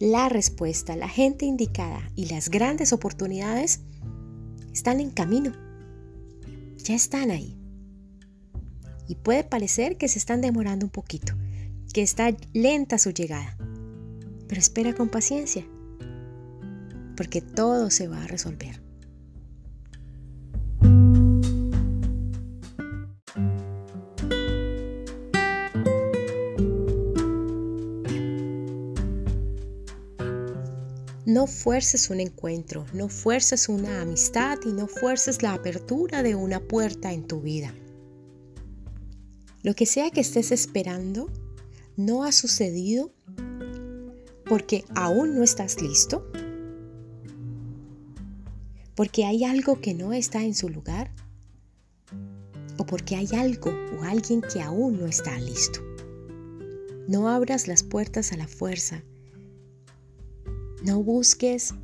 la 0.00 0.28
respuesta, 0.28 0.96
la 0.96 1.08
gente 1.08 1.44
indicada 1.44 2.10
y 2.14 2.26
las 2.26 2.50
grandes 2.50 2.92
oportunidades 2.92 3.80
están 4.72 5.00
en 5.00 5.10
camino. 5.10 5.52
Ya 6.76 6.94
están 6.94 7.30
ahí. 7.30 7.58
Y 9.08 9.16
puede 9.16 9.42
parecer 9.42 9.96
que 9.96 10.08
se 10.08 10.18
están 10.18 10.40
demorando 10.40 10.86
un 10.86 10.90
poquito, 10.90 11.34
que 11.92 12.02
está 12.02 12.30
lenta 12.52 12.98
su 12.98 13.10
llegada. 13.10 13.56
Pero 14.46 14.60
espera 14.60 14.94
con 14.94 15.08
paciencia, 15.08 15.66
porque 17.16 17.40
todo 17.40 17.90
se 17.90 18.06
va 18.06 18.22
a 18.22 18.26
resolver. 18.28 18.87
No 31.28 31.46
fuerces 31.46 32.08
un 32.08 32.20
encuentro, 32.20 32.86
no 32.94 33.10
fuerces 33.10 33.68
una 33.68 34.00
amistad 34.00 34.60
y 34.64 34.72
no 34.72 34.86
fuerces 34.86 35.42
la 35.42 35.52
apertura 35.52 36.22
de 36.22 36.34
una 36.34 36.58
puerta 36.58 37.12
en 37.12 37.26
tu 37.26 37.42
vida. 37.42 37.74
Lo 39.62 39.74
que 39.74 39.84
sea 39.84 40.10
que 40.10 40.22
estés 40.22 40.52
esperando 40.52 41.30
no 41.98 42.24
ha 42.24 42.32
sucedido 42.32 43.12
porque 44.46 44.86
aún 44.94 45.34
no 45.34 45.42
estás 45.42 45.82
listo, 45.82 46.32
porque 48.94 49.26
hay 49.26 49.44
algo 49.44 49.82
que 49.82 49.92
no 49.92 50.14
está 50.14 50.44
en 50.44 50.54
su 50.54 50.70
lugar 50.70 51.12
o 52.78 52.86
porque 52.86 53.16
hay 53.16 53.28
algo 53.34 53.70
o 53.98 54.02
alguien 54.02 54.40
que 54.40 54.62
aún 54.62 54.98
no 54.98 55.04
está 55.04 55.38
listo. 55.38 55.80
No 57.06 57.28
abras 57.28 57.68
las 57.68 57.82
puertas 57.82 58.32
a 58.32 58.38
la 58.38 58.48
fuerza 58.48 59.04
no 60.82 61.02
busques 61.02 61.74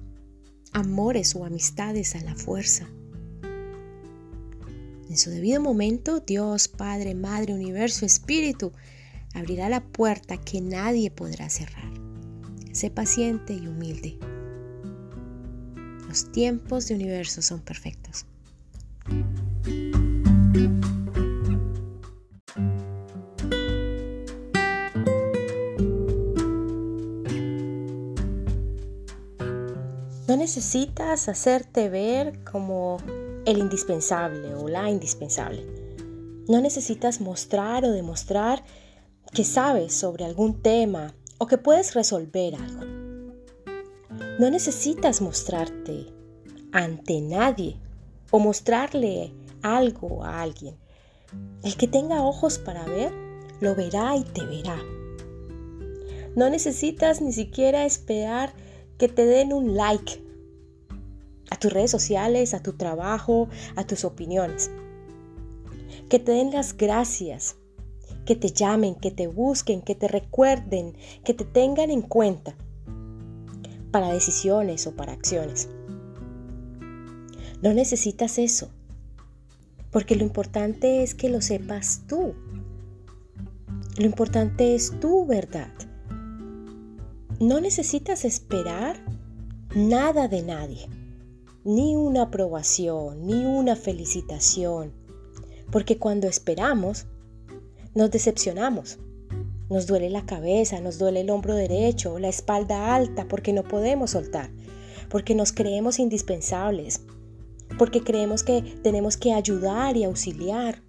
amores 0.73 1.35
o 1.35 1.45
amistades 1.45 2.15
a 2.15 2.21
la 2.23 2.35
fuerza. 2.35 2.87
En 5.09 5.17
su 5.17 5.31
debido 5.31 5.61
momento, 5.61 6.21
Dios, 6.21 6.69
Padre, 6.69 7.15
Madre, 7.15 7.55
Universo, 7.55 8.07
Espíritu, 8.07 8.73
abrirá 9.33 9.69
la 9.69 9.85
puerta 9.85 10.37
que 10.37 10.61
nadie 10.61 11.11
podrá 11.11 11.49
cerrar. 11.51 11.93
Sé 12.73 12.91
paciente 12.91 13.55
y 13.55 13.67
humilde. 13.67 14.19
Los 16.09 16.33
tiempos 16.33 16.89
de 16.89 16.95
universo 16.95 17.43
son 17.43 17.61
perfectos. 17.61 18.27
Necesitas 30.45 31.31
hacerte 31.31 31.89
ver 31.89 32.45
como 32.45 32.99
el 33.47 33.57
indispensable 33.57 34.55
o 34.55 34.69
la 34.69 34.91
indispensable. 34.91 35.65
No 36.47 36.61
necesitas 36.61 37.23
mostrar 37.23 37.87
o 37.87 37.91
demostrar 37.91 38.63
que 39.33 39.43
sabes 39.43 39.95
sobre 39.95 40.27
algún 40.27 40.61
tema 40.61 41.15
o 41.39 41.47
que 41.47 41.57
puedes 41.57 41.95
resolver 41.95 42.57
algo. 42.57 42.85
No 44.39 44.51
necesitas 44.51 45.23
mostrarte 45.23 46.13
ante 46.73 47.23
nadie 47.23 47.79
o 48.31 48.39
mostrarle 48.39 49.33
algo 49.63 50.25
a 50.25 50.43
alguien. 50.43 50.77
El 51.63 51.75
que 51.79 51.89
tenga 51.89 52.21
ojos 52.21 52.59
para 52.59 52.85
ver, 52.85 53.13
lo 53.61 53.75
verá 53.75 54.15
y 54.15 54.25
te 54.25 54.45
verá. 54.45 54.77
No 56.37 56.51
necesitas 56.51 57.23
ni 57.23 57.33
siquiera 57.33 57.87
esperar 57.87 58.53
que 58.99 59.09
te 59.09 59.25
den 59.25 59.55
un 59.55 59.75
like 59.75 60.23
a 61.51 61.57
tus 61.57 61.73
redes 61.73 61.91
sociales, 61.91 62.55
a 62.55 62.63
tu 62.63 62.75
trabajo, 62.75 63.49
a 63.77 63.87
tus 63.87 64.05
opiniones. 64.05 64.71
Que 66.09 66.19
te 66.19 66.33
den 66.33 66.53
las 66.53 66.77
gracias, 66.77 67.57
que 68.25 68.37
te 68.37 68.51
llamen, 68.51 68.95
que 68.95 69.11
te 69.11 69.27
busquen, 69.27 69.83
que 69.83 69.95
te 69.95 70.09
recuerden, 70.09 70.97
que 71.25 71.35
te 71.35 71.45
tengan 71.45 71.91
en 71.91 72.03
cuenta 72.03 72.55
para 73.91 74.13
decisiones 74.13 74.87
o 74.87 74.97
para 74.97 75.13
acciones. 75.13 75.69
No 77.63 77.73
necesitas 77.73 78.39
eso, 78.39 78.71
porque 79.91 80.17
lo 80.17 80.23
importante 80.23 81.03
es 81.03 81.15
que 81.15 81.29
lo 81.29 81.41
sepas 81.41 82.03
tú. 82.09 82.35
Lo 83.97 84.05
importante 84.05 84.75
es 84.75 84.99
tu 84.99 85.25
verdad. 85.25 85.73
No 87.39 87.61
necesitas 87.61 88.25
esperar 88.25 88.97
nada 89.75 90.29
de 90.29 90.43
nadie 90.43 90.89
ni 91.65 91.97
una 91.97 92.23
aprobación, 92.23 93.27
ni 93.27 93.47
una 93.47 93.75
felicitación, 93.75 94.93
porque 95.71 95.99
cuando 95.99 96.29
esperamos, 96.29 97.07
nos 97.95 98.11
decepcionamos. 98.11 98.99
Nos 99.71 99.87
duele 99.87 100.11
la 100.11 100.27
cabeza, 100.27 100.81
nos 100.81 100.99
duele 100.99 101.23
el 101.23 101.31
hombro 101.31 101.55
derecho, 101.55 102.19
la 102.19 102.29
espalda 102.29 102.95
alta, 102.95 103.27
porque 103.29 103.55
no 103.55 103.63
podemos 103.63 104.11
soltar, 104.11 104.51
porque 105.09 105.35
nos 105.35 105.53
creemos 105.53 105.99
indispensables, 105.99 107.01
porque 107.79 108.03
creemos 108.03 108.43
que 108.43 108.61
tenemos 108.83 109.17
que 109.17 109.33
ayudar 109.33 109.97
y 109.97 110.05
auxiliar, 110.05 110.83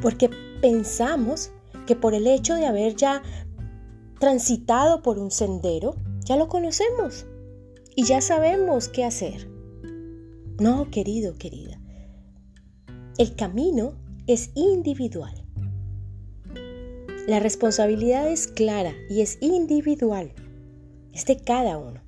porque 0.00 0.30
pensamos 0.62 1.52
que 1.86 1.96
por 1.96 2.14
el 2.14 2.26
hecho 2.26 2.54
de 2.54 2.64
haber 2.64 2.96
ya 2.96 3.22
transitado 4.18 5.02
por 5.02 5.18
un 5.18 5.30
sendero, 5.30 5.96
ya 6.24 6.36
lo 6.36 6.48
conocemos 6.48 7.26
y 7.94 8.04
ya 8.04 8.20
sabemos 8.20 8.88
qué 8.88 9.04
hacer. 9.04 9.48
No, 10.60 10.90
querido, 10.90 11.36
querida. 11.36 11.80
El 13.18 13.34
camino 13.36 13.94
es 14.26 14.50
individual. 14.54 15.34
La 17.26 17.40
responsabilidad 17.40 18.28
es 18.28 18.46
clara 18.46 18.92
y 19.08 19.20
es 19.20 19.38
individual. 19.40 20.32
Es 21.12 21.26
de 21.26 21.36
cada 21.36 21.78
uno. 21.78 22.00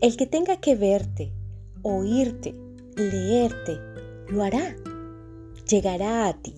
El 0.00 0.16
que 0.16 0.26
tenga 0.26 0.58
que 0.58 0.76
verte, 0.76 1.32
oírte, 1.82 2.54
leerte, 2.96 3.78
lo 4.28 4.42
hará. 4.42 4.76
Llegará 5.68 6.28
a 6.28 6.40
ti. 6.40 6.54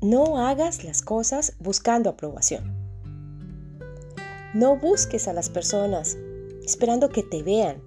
No 0.00 0.38
hagas 0.38 0.84
las 0.84 1.02
cosas 1.02 1.56
buscando 1.60 2.10
aprobación. 2.10 2.83
No 4.54 4.76
busques 4.76 5.26
a 5.26 5.32
las 5.32 5.50
personas 5.50 6.16
esperando 6.64 7.08
que 7.08 7.24
te 7.24 7.42
vean, 7.42 7.82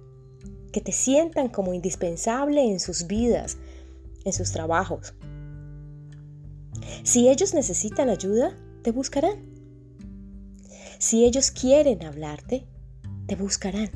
que 0.70 0.82
te 0.82 0.92
sientan 0.92 1.48
como 1.48 1.72
indispensable 1.72 2.62
en 2.62 2.78
sus 2.78 3.06
vidas, 3.06 3.56
en 4.24 4.34
sus 4.34 4.52
trabajos. 4.52 5.14
Si 7.04 7.28
ellos 7.30 7.54
necesitan 7.54 8.10
ayuda, 8.10 8.54
te 8.82 8.92
buscarán. 8.92 9.38
Si 10.98 11.24
ellos 11.24 11.50
quieren 11.50 12.04
hablarte, 12.04 12.66
te 13.26 13.34
buscarán. 13.34 13.90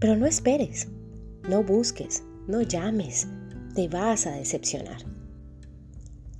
Pero 0.00 0.16
no 0.16 0.26
esperes, 0.26 0.88
no 1.48 1.62
busques, 1.62 2.24
no 2.48 2.62
llames, 2.62 3.28
te 3.76 3.86
vas 3.86 4.26
a 4.26 4.32
decepcionar. 4.32 5.04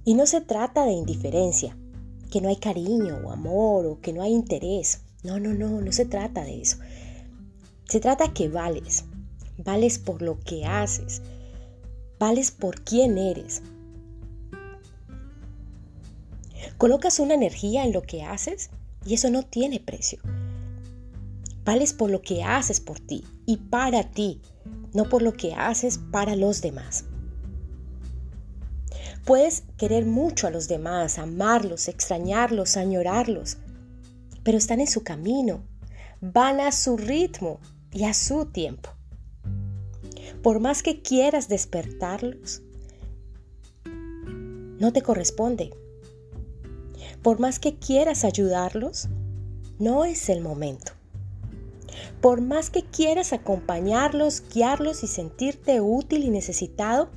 Y 0.04 0.14
no 0.14 0.26
se 0.26 0.40
trata 0.40 0.85
de 0.85 0.92
indiferencia, 0.92 1.76
que 2.28 2.40
no 2.40 2.48
hay 2.48 2.56
cariño 2.56 3.20
o 3.24 3.32
amor 3.32 3.86
o 3.86 4.00
que 4.00 4.12
no 4.12 4.22
hay 4.22 4.32
interés. 4.32 5.00
No, 5.22 5.40
no, 5.40 5.52
no, 5.52 5.80
no 5.80 5.92
se 5.92 6.04
trata 6.04 6.44
de 6.44 6.60
eso. 6.60 6.78
Se 7.88 8.00
trata 8.00 8.32
que 8.32 8.48
vales, 8.48 9.04
vales 9.56 9.98
por 9.98 10.22
lo 10.22 10.38
que 10.38 10.64
haces, 10.64 11.22
vales 12.18 12.50
por 12.50 12.82
quién 12.82 13.18
eres. 13.18 13.62
Colocas 16.76 17.18
una 17.18 17.34
energía 17.34 17.84
en 17.84 17.92
lo 17.92 18.02
que 18.02 18.22
haces 18.22 18.70
y 19.04 19.14
eso 19.14 19.30
no 19.30 19.42
tiene 19.42 19.80
precio. 19.80 20.20
Vales 21.64 21.92
por 21.92 22.10
lo 22.10 22.22
que 22.22 22.44
haces 22.44 22.80
por 22.80 23.00
ti 23.00 23.24
y 23.46 23.56
para 23.56 24.04
ti, 24.04 24.40
no 24.92 25.08
por 25.08 25.22
lo 25.22 25.32
que 25.32 25.54
haces 25.54 25.98
para 26.10 26.36
los 26.36 26.60
demás. 26.60 27.04
Puedes 29.28 29.64
querer 29.76 30.06
mucho 30.06 30.46
a 30.46 30.50
los 30.50 30.68
demás, 30.68 31.18
amarlos, 31.18 31.88
extrañarlos, 31.88 32.78
añorarlos, 32.78 33.58
pero 34.42 34.56
están 34.56 34.80
en 34.80 34.86
su 34.86 35.04
camino, 35.04 35.66
van 36.22 36.60
a 36.60 36.72
su 36.72 36.96
ritmo 36.96 37.60
y 37.92 38.04
a 38.04 38.14
su 38.14 38.46
tiempo. 38.46 38.88
Por 40.42 40.60
más 40.60 40.82
que 40.82 41.02
quieras 41.02 41.46
despertarlos, 41.46 42.62
no 43.84 44.94
te 44.94 45.02
corresponde. 45.02 45.74
Por 47.22 47.38
más 47.38 47.58
que 47.58 47.76
quieras 47.76 48.24
ayudarlos, 48.24 49.10
no 49.78 50.06
es 50.06 50.30
el 50.30 50.40
momento. 50.40 50.92
Por 52.22 52.40
más 52.40 52.70
que 52.70 52.82
quieras 52.82 53.34
acompañarlos, 53.34 54.42
guiarlos 54.54 55.02
y 55.02 55.06
sentirte 55.06 55.82
útil 55.82 56.24
y 56.24 56.30
necesitado, 56.30 57.10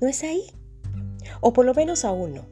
no 0.00 0.06
es 0.06 0.22
ahí. 0.22 0.44
O 1.40 1.52
por 1.52 1.64
lo 1.64 1.74
menos 1.74 2.04
aún 2.04 2.34
no. 2.34 2.46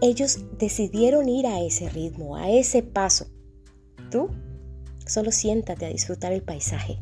Ellos 0.00 0.38
decidieron 0.58 1.28
ir 1.28 1.46
a 1.46 1.60
ese 1.60 1.88
ritmo, 1.88 2.36
a 2.36 2.50
ese 2.50 2.82
paso. 2.82 3.26
Tú 4.10 4.30
solo 5.06 5.30
siéntate 5.30 5.86
a 5.86 5.90
disfrutar 5.90 6.32
el 6.32 6.42
paisaje, 6.42 6.98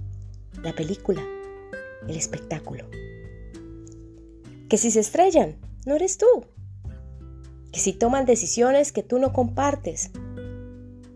la 0.63 0.75
película, 0.75 1.23
el 2.07 2.17
espectáculo. 2.17 2.85
Que 4.69 4.77
si 4.77 4.91
se 4.91 5.01
estrellan, 5.01 5.57
no 5.87 5.97
eres 5.97 6.19
tú. 6.19 6.27
Que 7.73 7.81
si 7.81 7.93
toman 7.93 8.27
decisiones 8.27 8.93
que 8.93 9.03
tú 9.03 9.19
no 9.19 9.33
compartes, 9.33 10.11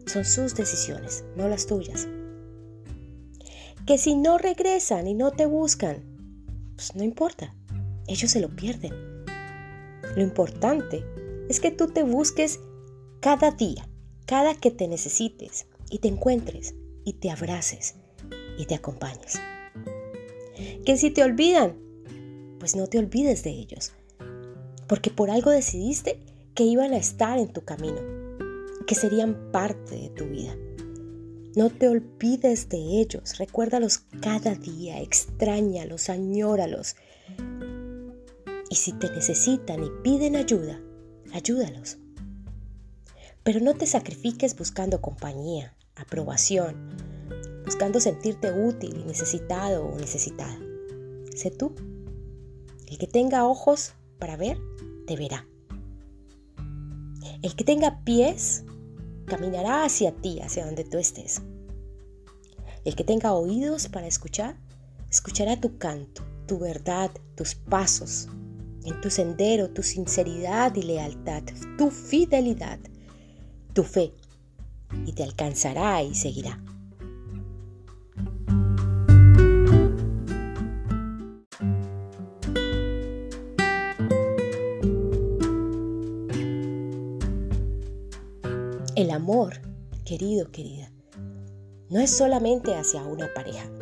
son 0.07 0.25
sus 0.25 0.55
decisiones, 0.55 1.25
no 1.37 1.49
las 1.49 1.67
tuyas 1.67 2.09
que 3.87 3.99
si 3.99 4.15
no 4.15 4.39
regresan 4.39 5.07
y 5.07 5.15
no 5.15 5.31
te 5.31 5.47
buscan, 5.47 6.03
pues 6.75 6.97
no 6.97 7.05
importa, 7.05 7.55
ellos 8.07 8.31
se 8.31 8.41
lo 8.41 8.49
pierden. 8.49 8.93
Lo 10.17 10.23
importante 10.23 11.05
es 11.49 11.61
que 11.61 11.71
tú 11.71 11.89
te 11.89 12.03
busques 12.03 12.61
cada 13.21 13.51
día, 13.51 13.89
cada 14.27 14.55
que 14.55 14.71
te 14.71 14.89
necesites 14.89 15.67
y 15.91 15.99
te 15.99 16.09
encuentres 16.09 16.75
y 17.05 17.15
te 17.15 17.31
abraces 17.31 17.97
y 18.59 18.67
te 18.67 18.75
acompañes. 18.75 19.41
Que 20.85 20.97
si 20.97 21.11
te 21.11 21.23
olvidan, 21.23 21.77
pues 22.59 22.77
no 22.77 22.87
te 22.87 22.99
olvides 22.99 23.43
de 23.43 23.51
ellos, 23.51 23.93
porque 24.89 25.11
por 25.11 25.31
algo 25.31 25.51
decidiste 25.51 26.21
que 26.55 26.65
iban 26.65 26.93
a 26.93 26.99
estar 26.99 27.39
en 27.39 27.53
tu 27.53 27.63
camino, 27.63 28.01
que 28.87 28.95
serían 28.95 29.51
parte 29.51 29.97
de 29.97 30.11
tu 30.11 30.27
vida. 30.27 30.57
No 31.57 31.71
te 31.71 31.89
olvides 31.89 32.69
de 32.69 32.79
ellos, 32.79 33.39
recuérdalos 33.39 33.99
cada 34.21 34.55
día, 34.55 35.01
extrañalos, 35.01 36.09
añóralos. 36.09 36.97
Y 38.75 38.77
si 38.77 38.91
te 38.91 39.09
necesitan 39.09 39.85
y 39.85 39.91
piden 40.03 40.35
ayuda, 40.35 40.81
ayúdalos. 41.33 41.97
Pero 43.45 43.61
no 43.61 43.75
te 43.75 43.87
sacrifiques 43.87 44.57
buscando 44.57 45.01
compañía, 45.01 45.77
aprobación, 45.95 46.89
buscando 47.65 48.01
sentirte 48.01 48.51
útil 48.51 48.97
y 48.99 49.05
necesitado 49.05 49.87
o 49.87 49.97
necesitada. 49.97 50.59
Sé 51.37 51.53
tú. 51.53 51.73
El 52.89 52.99
que 52.99 53.07
tenga 53.07 53.47
ojos 53.47 53.93
para 54.19 54.37
ver, 54.37 54.59
te 55.07 55.15
verá. 55.17 55.47
El 57.43 57.55
que 57.55 57.63
tenga 57.63 58.01
pies 58.03 58.65
caminará 59.27 59.85
hacia 59.85 60.11
ti, 60.17 60.41
hacia 60.41 60.67
donde 60.67 60.83
tú 60.83 60.99
estés. 60.99 61.43
El 62.85 62.97
que 62.97 63.05
tenga 63.05 63.35
oídos 63.35 63.87
para 63.87 64.09
escuchar, 64.09 64.57
escuchará 65.13 65.61
tu 65.61 65.79
canto, 65.79 66.25
tu 66.49 66.59
verdad, 66.59 67.13
tus 67.37 67.55
pasos, 67.55 68.27
en 68.85 69.01
tu 69.01 69.11
sendero, 69.11 69.71
tu 69.71 69.83
sinceridad 69.83 70.75
y 70.75 70.83
lealtad, 70.83 71.43
tu 71.79 71.91
fidelidad, 71.91 72.79
tu 73.73 73.83
fe, 73.83 74.13
y 75.07 75.13
te 75.13 75.23
alcanzará 75.23 76.03
y 76.03 76.15
seguirá. 76.15 76.61
El 88.97 89.11
amor, 89.11 89.61
querido, 90.05 90.51
querida, 90.53 90.93
no 91.91 92.01
es 92.01 92.11
solamente 92.17 92.77
hacia 92.77 93.03
una 93.03 93.33
pareja. 93.35 93.74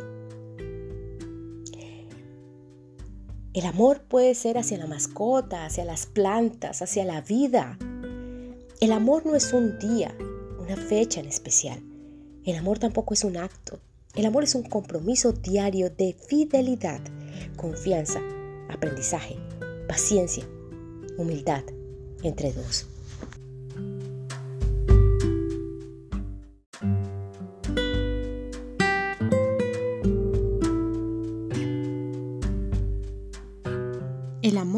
El 3.54 3.66
amor 3.66 4.00
puede 4.00 4.34
ser 4.34 4.56
hacia 4.56 4.78
la 4.78 4.86
mascota, 4.86 5.66
hacia 5.66 5.84
las 5.84 6.06
plantas, 6.06 6.80
hacia 6.80 7.04
la 7.04 7.20
vida. 7.20 7.76
El 8.80 8.92
amor 8.92 9.26
no 9.26 9.34
es 9.34 9.52
un 9.52 9.78
día, 9.78 10.16
una 10.58 10.74
fecha 10.74 11.20
en 11.20 11.26
especial. 11.26 11.82
El 12.46 12.56
amor 12.56 12.78
tampoco 12.78 13.12
es 13.12 13.24
un 13.24 13.36
acto. 13.36 13.78
El 14.14 14.24
amor 14.24 14.44
es 14.44 14.54
un 14.54 14.62
compromiso 14.62 15.32
diario 15.32 15.90
de 15.90 16.14
fidelidad, 16.14 17.00
confianza, 17.56 18.22
aprendizaje, 18.70 19.36
paciencia, 19.86 20.48
humildad 21.18 21.62
entre 22.22 22.54
dos. 22.54 22.86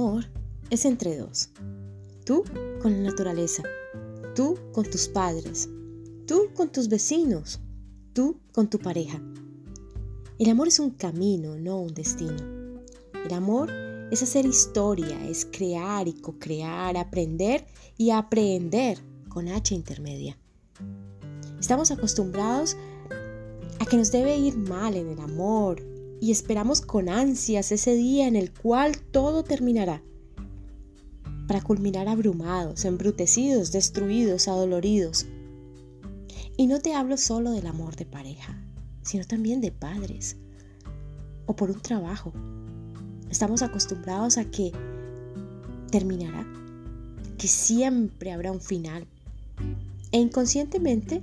Amor 0.04 0.26
es 0.68 0.84
entre 0.84 1.16
dos. 1.16 1.48
Tú 2.26 2.44
con 2.82 2.92
la 2.92 3.10
naturaleza, 3.10 3.62
tú 4.34 4.58
con 4.72 4.84
tus 4.84 5.08
padres, 5.08 5.70
tú 6.26 6.50
con 6.54 6.70
tus 6.70 6.88
vecinos, 6.88 7.58
tú 8.12 8.38
con 8.52 8.68
tu 8.68 8.78
pareja. 8.78 9.22
El 10.38 10.50
amor 10.50 10.68
es 10.68 10.78
un 10.78 10.90
camino, 10.90 11.56
no 11.56 11.80
un 11.80 11.94
destino. 11.94 12.36
El 13.24 13.32
amor 13.32 13.70
es 14.10 14.22
hacer 14.22 14.44
historia, 14.44 15.26
es 15.26 15.46
crear 15.46 16.06
y 16.06 16.12
co-crear, 16.12 16.98
aprender 16.98 17.64
y 17.96 18.10
aprender 18.10 18.98
con 19.30 19.48
H 19.48 19.74
intermedia. 19.74 20.36
Estamos 21.58 21.90
acostumbrados 21.90 22.76
a 23.78 23.86
que 23.86 23.96
nos 23.96 24.12
debe 24.12 24.36
ir 24.36 24.58
mal 24.58 24.96
en 24.96 25.08
el 25.08 25.20
amor, 25.20 25.82
y 26.20 26.30
esperamos 26.30 26.80
con 26.80 27.08
ansias 27.08 27.72
ese 27.72 27.94
día 27.94 28.26
en 28.26 28.36
el 28.36 28.52
cual 28.52 28.98
todo 28.98 29.44
terminará, 29.44 30.02
para 31.46 31.60
culminar 31.60 32.08
abrumados, 32.08 32.84
embrutecidos, 32.84 33.72
destruidos, 33.72 34.48
adoloridos. 34.48 35.26
Y 36.56 36.66
no 36.66 36.80
te 36.80 36.94
hablo 36.94 37.16
solo 37.16 37.50
del 37.50 37.66
amor 37.66 37.96
de 37.96 38.06
pareja, 38.06 38.58
sino 39.02 39.24
también 39.24 39.60
de 39.60 39.72
padres 39.72 40.36
o 41.46 41.54
por 41.54 41.70
un 41.70 41.80
trabajo. 41.80 42.32
Estamos 43.30 43.62
acostumbrados 43.62 44.38
a 44.38 44.44
que 44.44 44.72
terminará, 45.90 46.46
que 47.36 47.48
siempre 47.48 48.32
habrá 48.32 48.52
un 48.52 48.60
final. 48.60 49.06
E 50.12 50.18
inconscientemente 50.18 51.22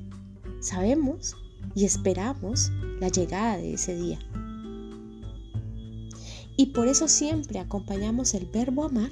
sabemos 0.60 1.36
y 1.76 1.86
esperamos 1.86 2.72
la 3.00 3.08
llegada 3.08 3.58
de 3.58 3.74
ese 3.74 3.96
día. 3.96 4.20
Y 6.62 6.68
por 6.68 6.88
eso 6.88 7.08
siempre 7.08 7.58
acompañamos 7.58 8.36
el 8.36 8.46
verbo 8.46 8.84
amar 8.84 9.10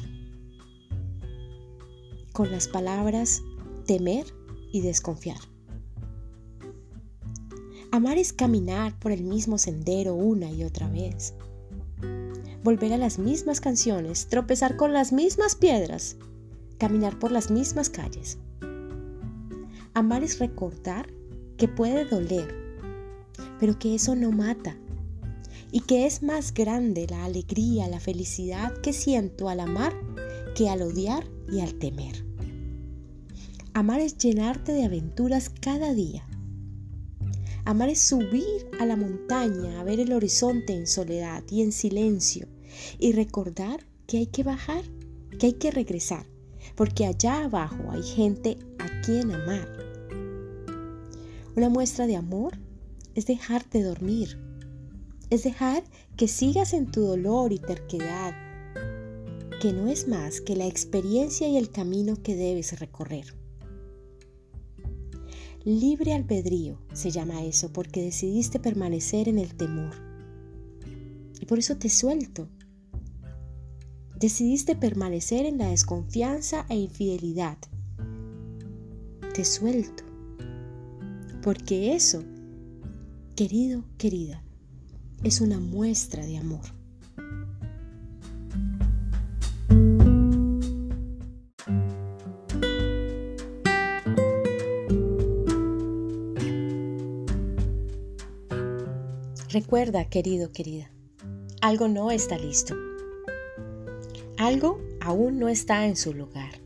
con 2.32 2.52
las 2.52 2.68
palabras 2.68 3.42
temer 3.88 4.28
y 4.72 4.82
desconfiar. 4.82 5.40
Amar 7.90 8.20
es 8.20 8.34
caminar 8.34 9.00
por 9.00 9.12
el 9.12 9.24
mismo 9.24 9.58
sendero 9.58 10.14
una 10.14 10.52
y 10.52 10.64
otra 10.64 10.90
vez. 10.90 11.34
Volver 12.64 12.94
a 12.94 13.00
las 13.00 13.18
mismas 13.18 13.60
canciones, 13.60 14.28
tropezar 14.28 14.78
con 14.78 14.94
las 14.94 15.12
mismas 15.12 15.56
piedras, 15.56 16.18
caminar 16.78 17.18
por 17.18 17.32
las 17.32 17.50
mismas 17.50 17.90
calles. 17.90 18.38
Amar 19.96 20.24
es 20.24 20.38
recordar 20.38 21.12
que 21.58 21.68
puede 21.68 22.06
doler, 22.06 22.54
pero 23.60 23.80
que 23.80 23.96
eso 23.96 24.16
no 24.16 24.32
mata 24.32 24.78
y 25.72 25.82
que 25.82 26.06
es 26.06 26.24
más 26.24 26.54
grande 26.54 27.08
la 27.10 27.26
alegría, 27.26 27.88
la 27.88 28.00
felicidad 28.00 28.74
que 28.82 28.94
siento 28.94 29.50
al 29.50 29.60
amar 29.60 29.94
que 30.56 30.70
al 30.70 30.82
odiar 30.82 31.26
y 31.52 31.62
al 31.62 31.76
temer. 31.76 32.26
Amar 33.74 34.02
es 34.02 34.18
llenarte 34.18 34.74
de 34.74 34.84
aventuras 34.84 35.50
cada 35.50 35.94
día. 35.94 36.28
Amar 37.66 37.90
es 37.90 38.02
subir 38.02 38.70
a 38.80 38.86
la 38.86 38.96
montaña 38.96 39.80
a 39.80 39.84
ver 39.84 40.00
el 40.00 40.12
horizonte 40.12 40.74
en 40.74 40.88
soledad 40.88 41.44
y 41.50 41.62
en 41.62 41.72
silencio 41.72 42.48
y 42.98 43.12
recordar 43.12 43.86
que 44.08 44.18
hay 44.18 44.26
que 44.26 44.44
bajar, 44.44 44.84
que 45.40 45.48
hay 45.48 45.54
que 45.54 45.72
regresar, 45.72 46.26
porque 46.76 47.06
allá 47.06 47.46
abajo 47.46 47.92
hay 47.92 48.04
gente 48.04 48.58
a 48.80 49.02
quien 49.02 49.32
amar. 49.32 49.70
Una 51.56 51.70
muestra 51.70 52.08
de 52.08 52.16
amor 52.16 52.58
es 53.16 53.28
dejarte 53.28 53.84
dormir, 53.84 54.38
es 55.30 55.44
dejar 55.44 55.84
que 56.18 56.28
sigas 56.28 56.74
en 56.74 56.92
tu 56.92 57.02
dolor 57.02 57.54
y 57.54 57.60
terquedad, 57.60 58.34
que 59.62 59.74
no 59.74 59.88
es 59.88 60.08
más 60.08 60.42
que 60.42 60.56
la 60.56 60.68
experiencia 60.68 61.48
y 61.48 61.58
el 61.58 61.70
camino 61.70 62.16
que 62.22 62.36
debes 62.36 62.80
recorrer. 62.80 63.36
Libre 65.66 66.14
albedrío 66.14 66.80
se 66.94 67.12
llama 67.12 67.44
eso 67.44 67.72
porque 67.72 68.02
decidiste 68.02 68.60
permanecer 68.60 69.28
en 69.28 69.38
el 69.38 69.56
temor. 69.56 69.94
Y 71.40 71.46
por 71.46 71.60
eso 71.60 71.78
te 71.78 71.90
suelto. 71.90 72.48
Decidiste 74.18 74.76
permanecer 74.76 75.46
en 75.46 75.58
la 75.58 75.70
desconfianza 75.70 76.66
e 76.70 76.76
infidelidad. 76.76 77.58
Te 79.34 79.46
suelto. 79.46 80.04
Porque 81.42 81.94
eso, 81.94 82.24
querido, 83.36 83.84
querida, 83.98 84.44
es 85.24 85.42
una 85.42 85.60
muestra 85.60 86.26
de 86.26 86.38
amor. 86.38 86.62
Recuerda, 99.52 100.06
querido, 100.06 100.52
querida, 100.52 100.92
algo 101.60 101.88
no 101.88 102.12
está 102.12 102.38
listo. 102.38 102.76
Algo 104.38 104.80
aún 105.02 105.40
no 105.40 105.50
está 105.50 105.86
en 105.88 105.98
su 105.98 106.14
lugar. 106.14 106.62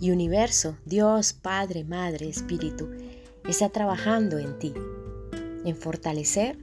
Y 0.00 0.10
universo, 0.10 0.76
Dios, 0.84 1.32
Padre, 1.32 1.84
Madre, 1.84 2.28
Espíritu, 2.28 2.88
está 3.44 3.68
trabajando 3.68 4.38
en 4.38 4.58
ti, 4.58 4.74
en 5.66 5.76
fortalecer 5.76 6.58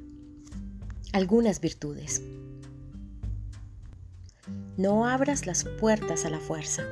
algunas 1.12 1.60
virtudes. 1.60 2.24
No 4.78 5.06
abras 5.06 5.46
las 5.46 5.66
puertas 5.66 6.26
a 6.26 6.30
la 6.30 6.39
fuerza. 6.39 6.84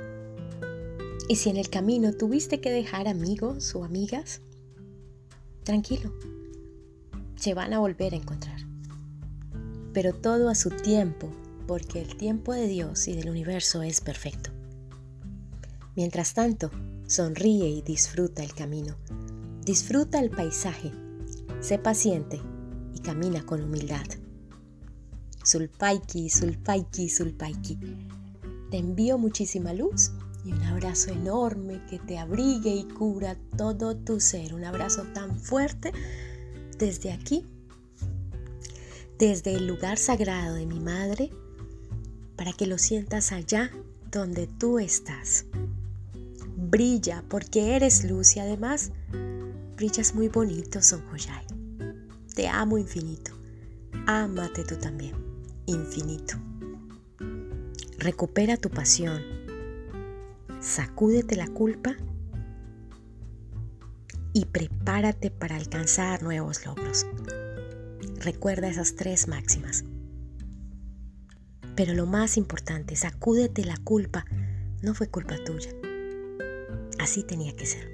Y 1.27 1.37
si 1.37 1.49
en 1.49 1.57
el 1.57 1.69
camino 1.69 2.13
tuviste 2.13 2.59
que 2.59 2.69
dejar 2.69 3.07
amigos 3.07 3.73
o 3.73 3.83
amigas, 3.85 4.41
tranquilo, 5.63 6.13
se 7.37 7.53
van 7.53 7.73
a 7.73 7.79
volver 7.79 8.13
a 8.13 8.17
encontrar. 8.17 8.59
Pero 9.93 10.13
todo 10.13 10.49
a 10.49 10.55
su 10.55 10.69
tiempo, 10.69 11.31
porque 11.65 12.01
el 12.01 12.17
tiempo 12.17 12.53
de 12.53 12.67
Dios 12.67 13.07
y 13.07 13.15
del 13.15 13.29
universo 13.29 13.81
es 13.81 14.01
perfecto. 14.01 14.51
Mientras 15.95 16.33
tanto, 16.33 16.69
sonríe 17.07 17.69
y 17.69 17.81
disfruta 17.81 18.43
el 18.43 18.53
camino. 18.53 18.97
Disfruta 19.63 20.19
el 20.19 20.29
paisaje. 20.29 20.91
Sé 21.61 21.77
paciente 21.77 22.41
y 22.95 22.99
camina 23.01 23.45
con 23.45 23.61
humildad. 23.61 24.05
Sulpaiki, 25.43 26.27
Sulpaiki, 26.27 27.07
Sulpaiki. 27.07 27.77
Te 28.71 28.77
envío 28.77 29.19
muchísima 29.19 29.71
luz 29.71 30.11
y 30.43 30.53
un 30.53 30.63
abrazo 30.63 31.11
enorme 31.11 31.85
que 31.87 31.99
te 31.99 32.17
abrigue 32.17 32.73
y 32.73 32.85
cura 32.85 33.37
todo 33.57 33.95
tu 33.95 34.19
ser. 34.19 34.55
Un 34.55 34.65
abrazo 34.65 35.03
tan 35.13 35.39
fuerte 35.39 35.91
desde 36.79 37.11
aquí, 37.11 37.45
desde 39.19 39.53
el 39.53 39.67
lugar 39.67 39.99
sagrado 39.99 40.55
de 40.55 40.65
mi 40.65 40.79
madre, 40.79 41.29
para 42.35 42.53
que 42.53 42.65
lo 42.65 42.79
sientas 42.79 43.31
allá 43.31 43.69
donde 44.09 44.47
tú 44.47 44.79
estás. 44.79 45.45
Brilla 46.57 47.23
porque 47.29 47.75
eres 47.75 48.03
luz 48.03 48.35
y 48.35 48.39
además 48.39 48.91
brillas 49.81 50.13
muy 50.13 50.27
bonito, 50.27 50.79
Son 50.79 51.01
Joyay. 51.09 51.43
Te 52.35 52.47
amo 52.47 52.77
infinito. 52.77 53.31
Ámate 54.05 54.63
tú 54.63 54.75
también, 54.75 55.15
infinito. 55.65 56.35
Recupera 57.97 58.57
tu 58.57 58.69
pasión. 58.69 59.23
Sacúdete 60.59 61.35
la 61.35 61.47
culpa 61.47 61.95
y 64.33 64.45
prepárate 64.45 65.31
para 65.31 65.55
alcanzar 65.55 66.21
nuevos 66.21 66.63
logros. 66.63 67.07
Recuerda 68.19 68.67
esas 68.67 68.95
tres 68.95 69.27
máximas. 69.27 69.83
Pero 71.75 71.95
lo 71.95 72.05
más 72.05 72.37
importante, 72.37 72.95
sacúdete 72.95 73.65
la 73.65 73.77
culpa. 73.77 74.25
No 74.83 74.93
fue 74.93 75.07
culpa 75.07 75.37
tuya. 75.43 75.71
Así 76.99 77.23
tenía 77.23 77.55
que 77.55 77.65
ser. 77.65 77.90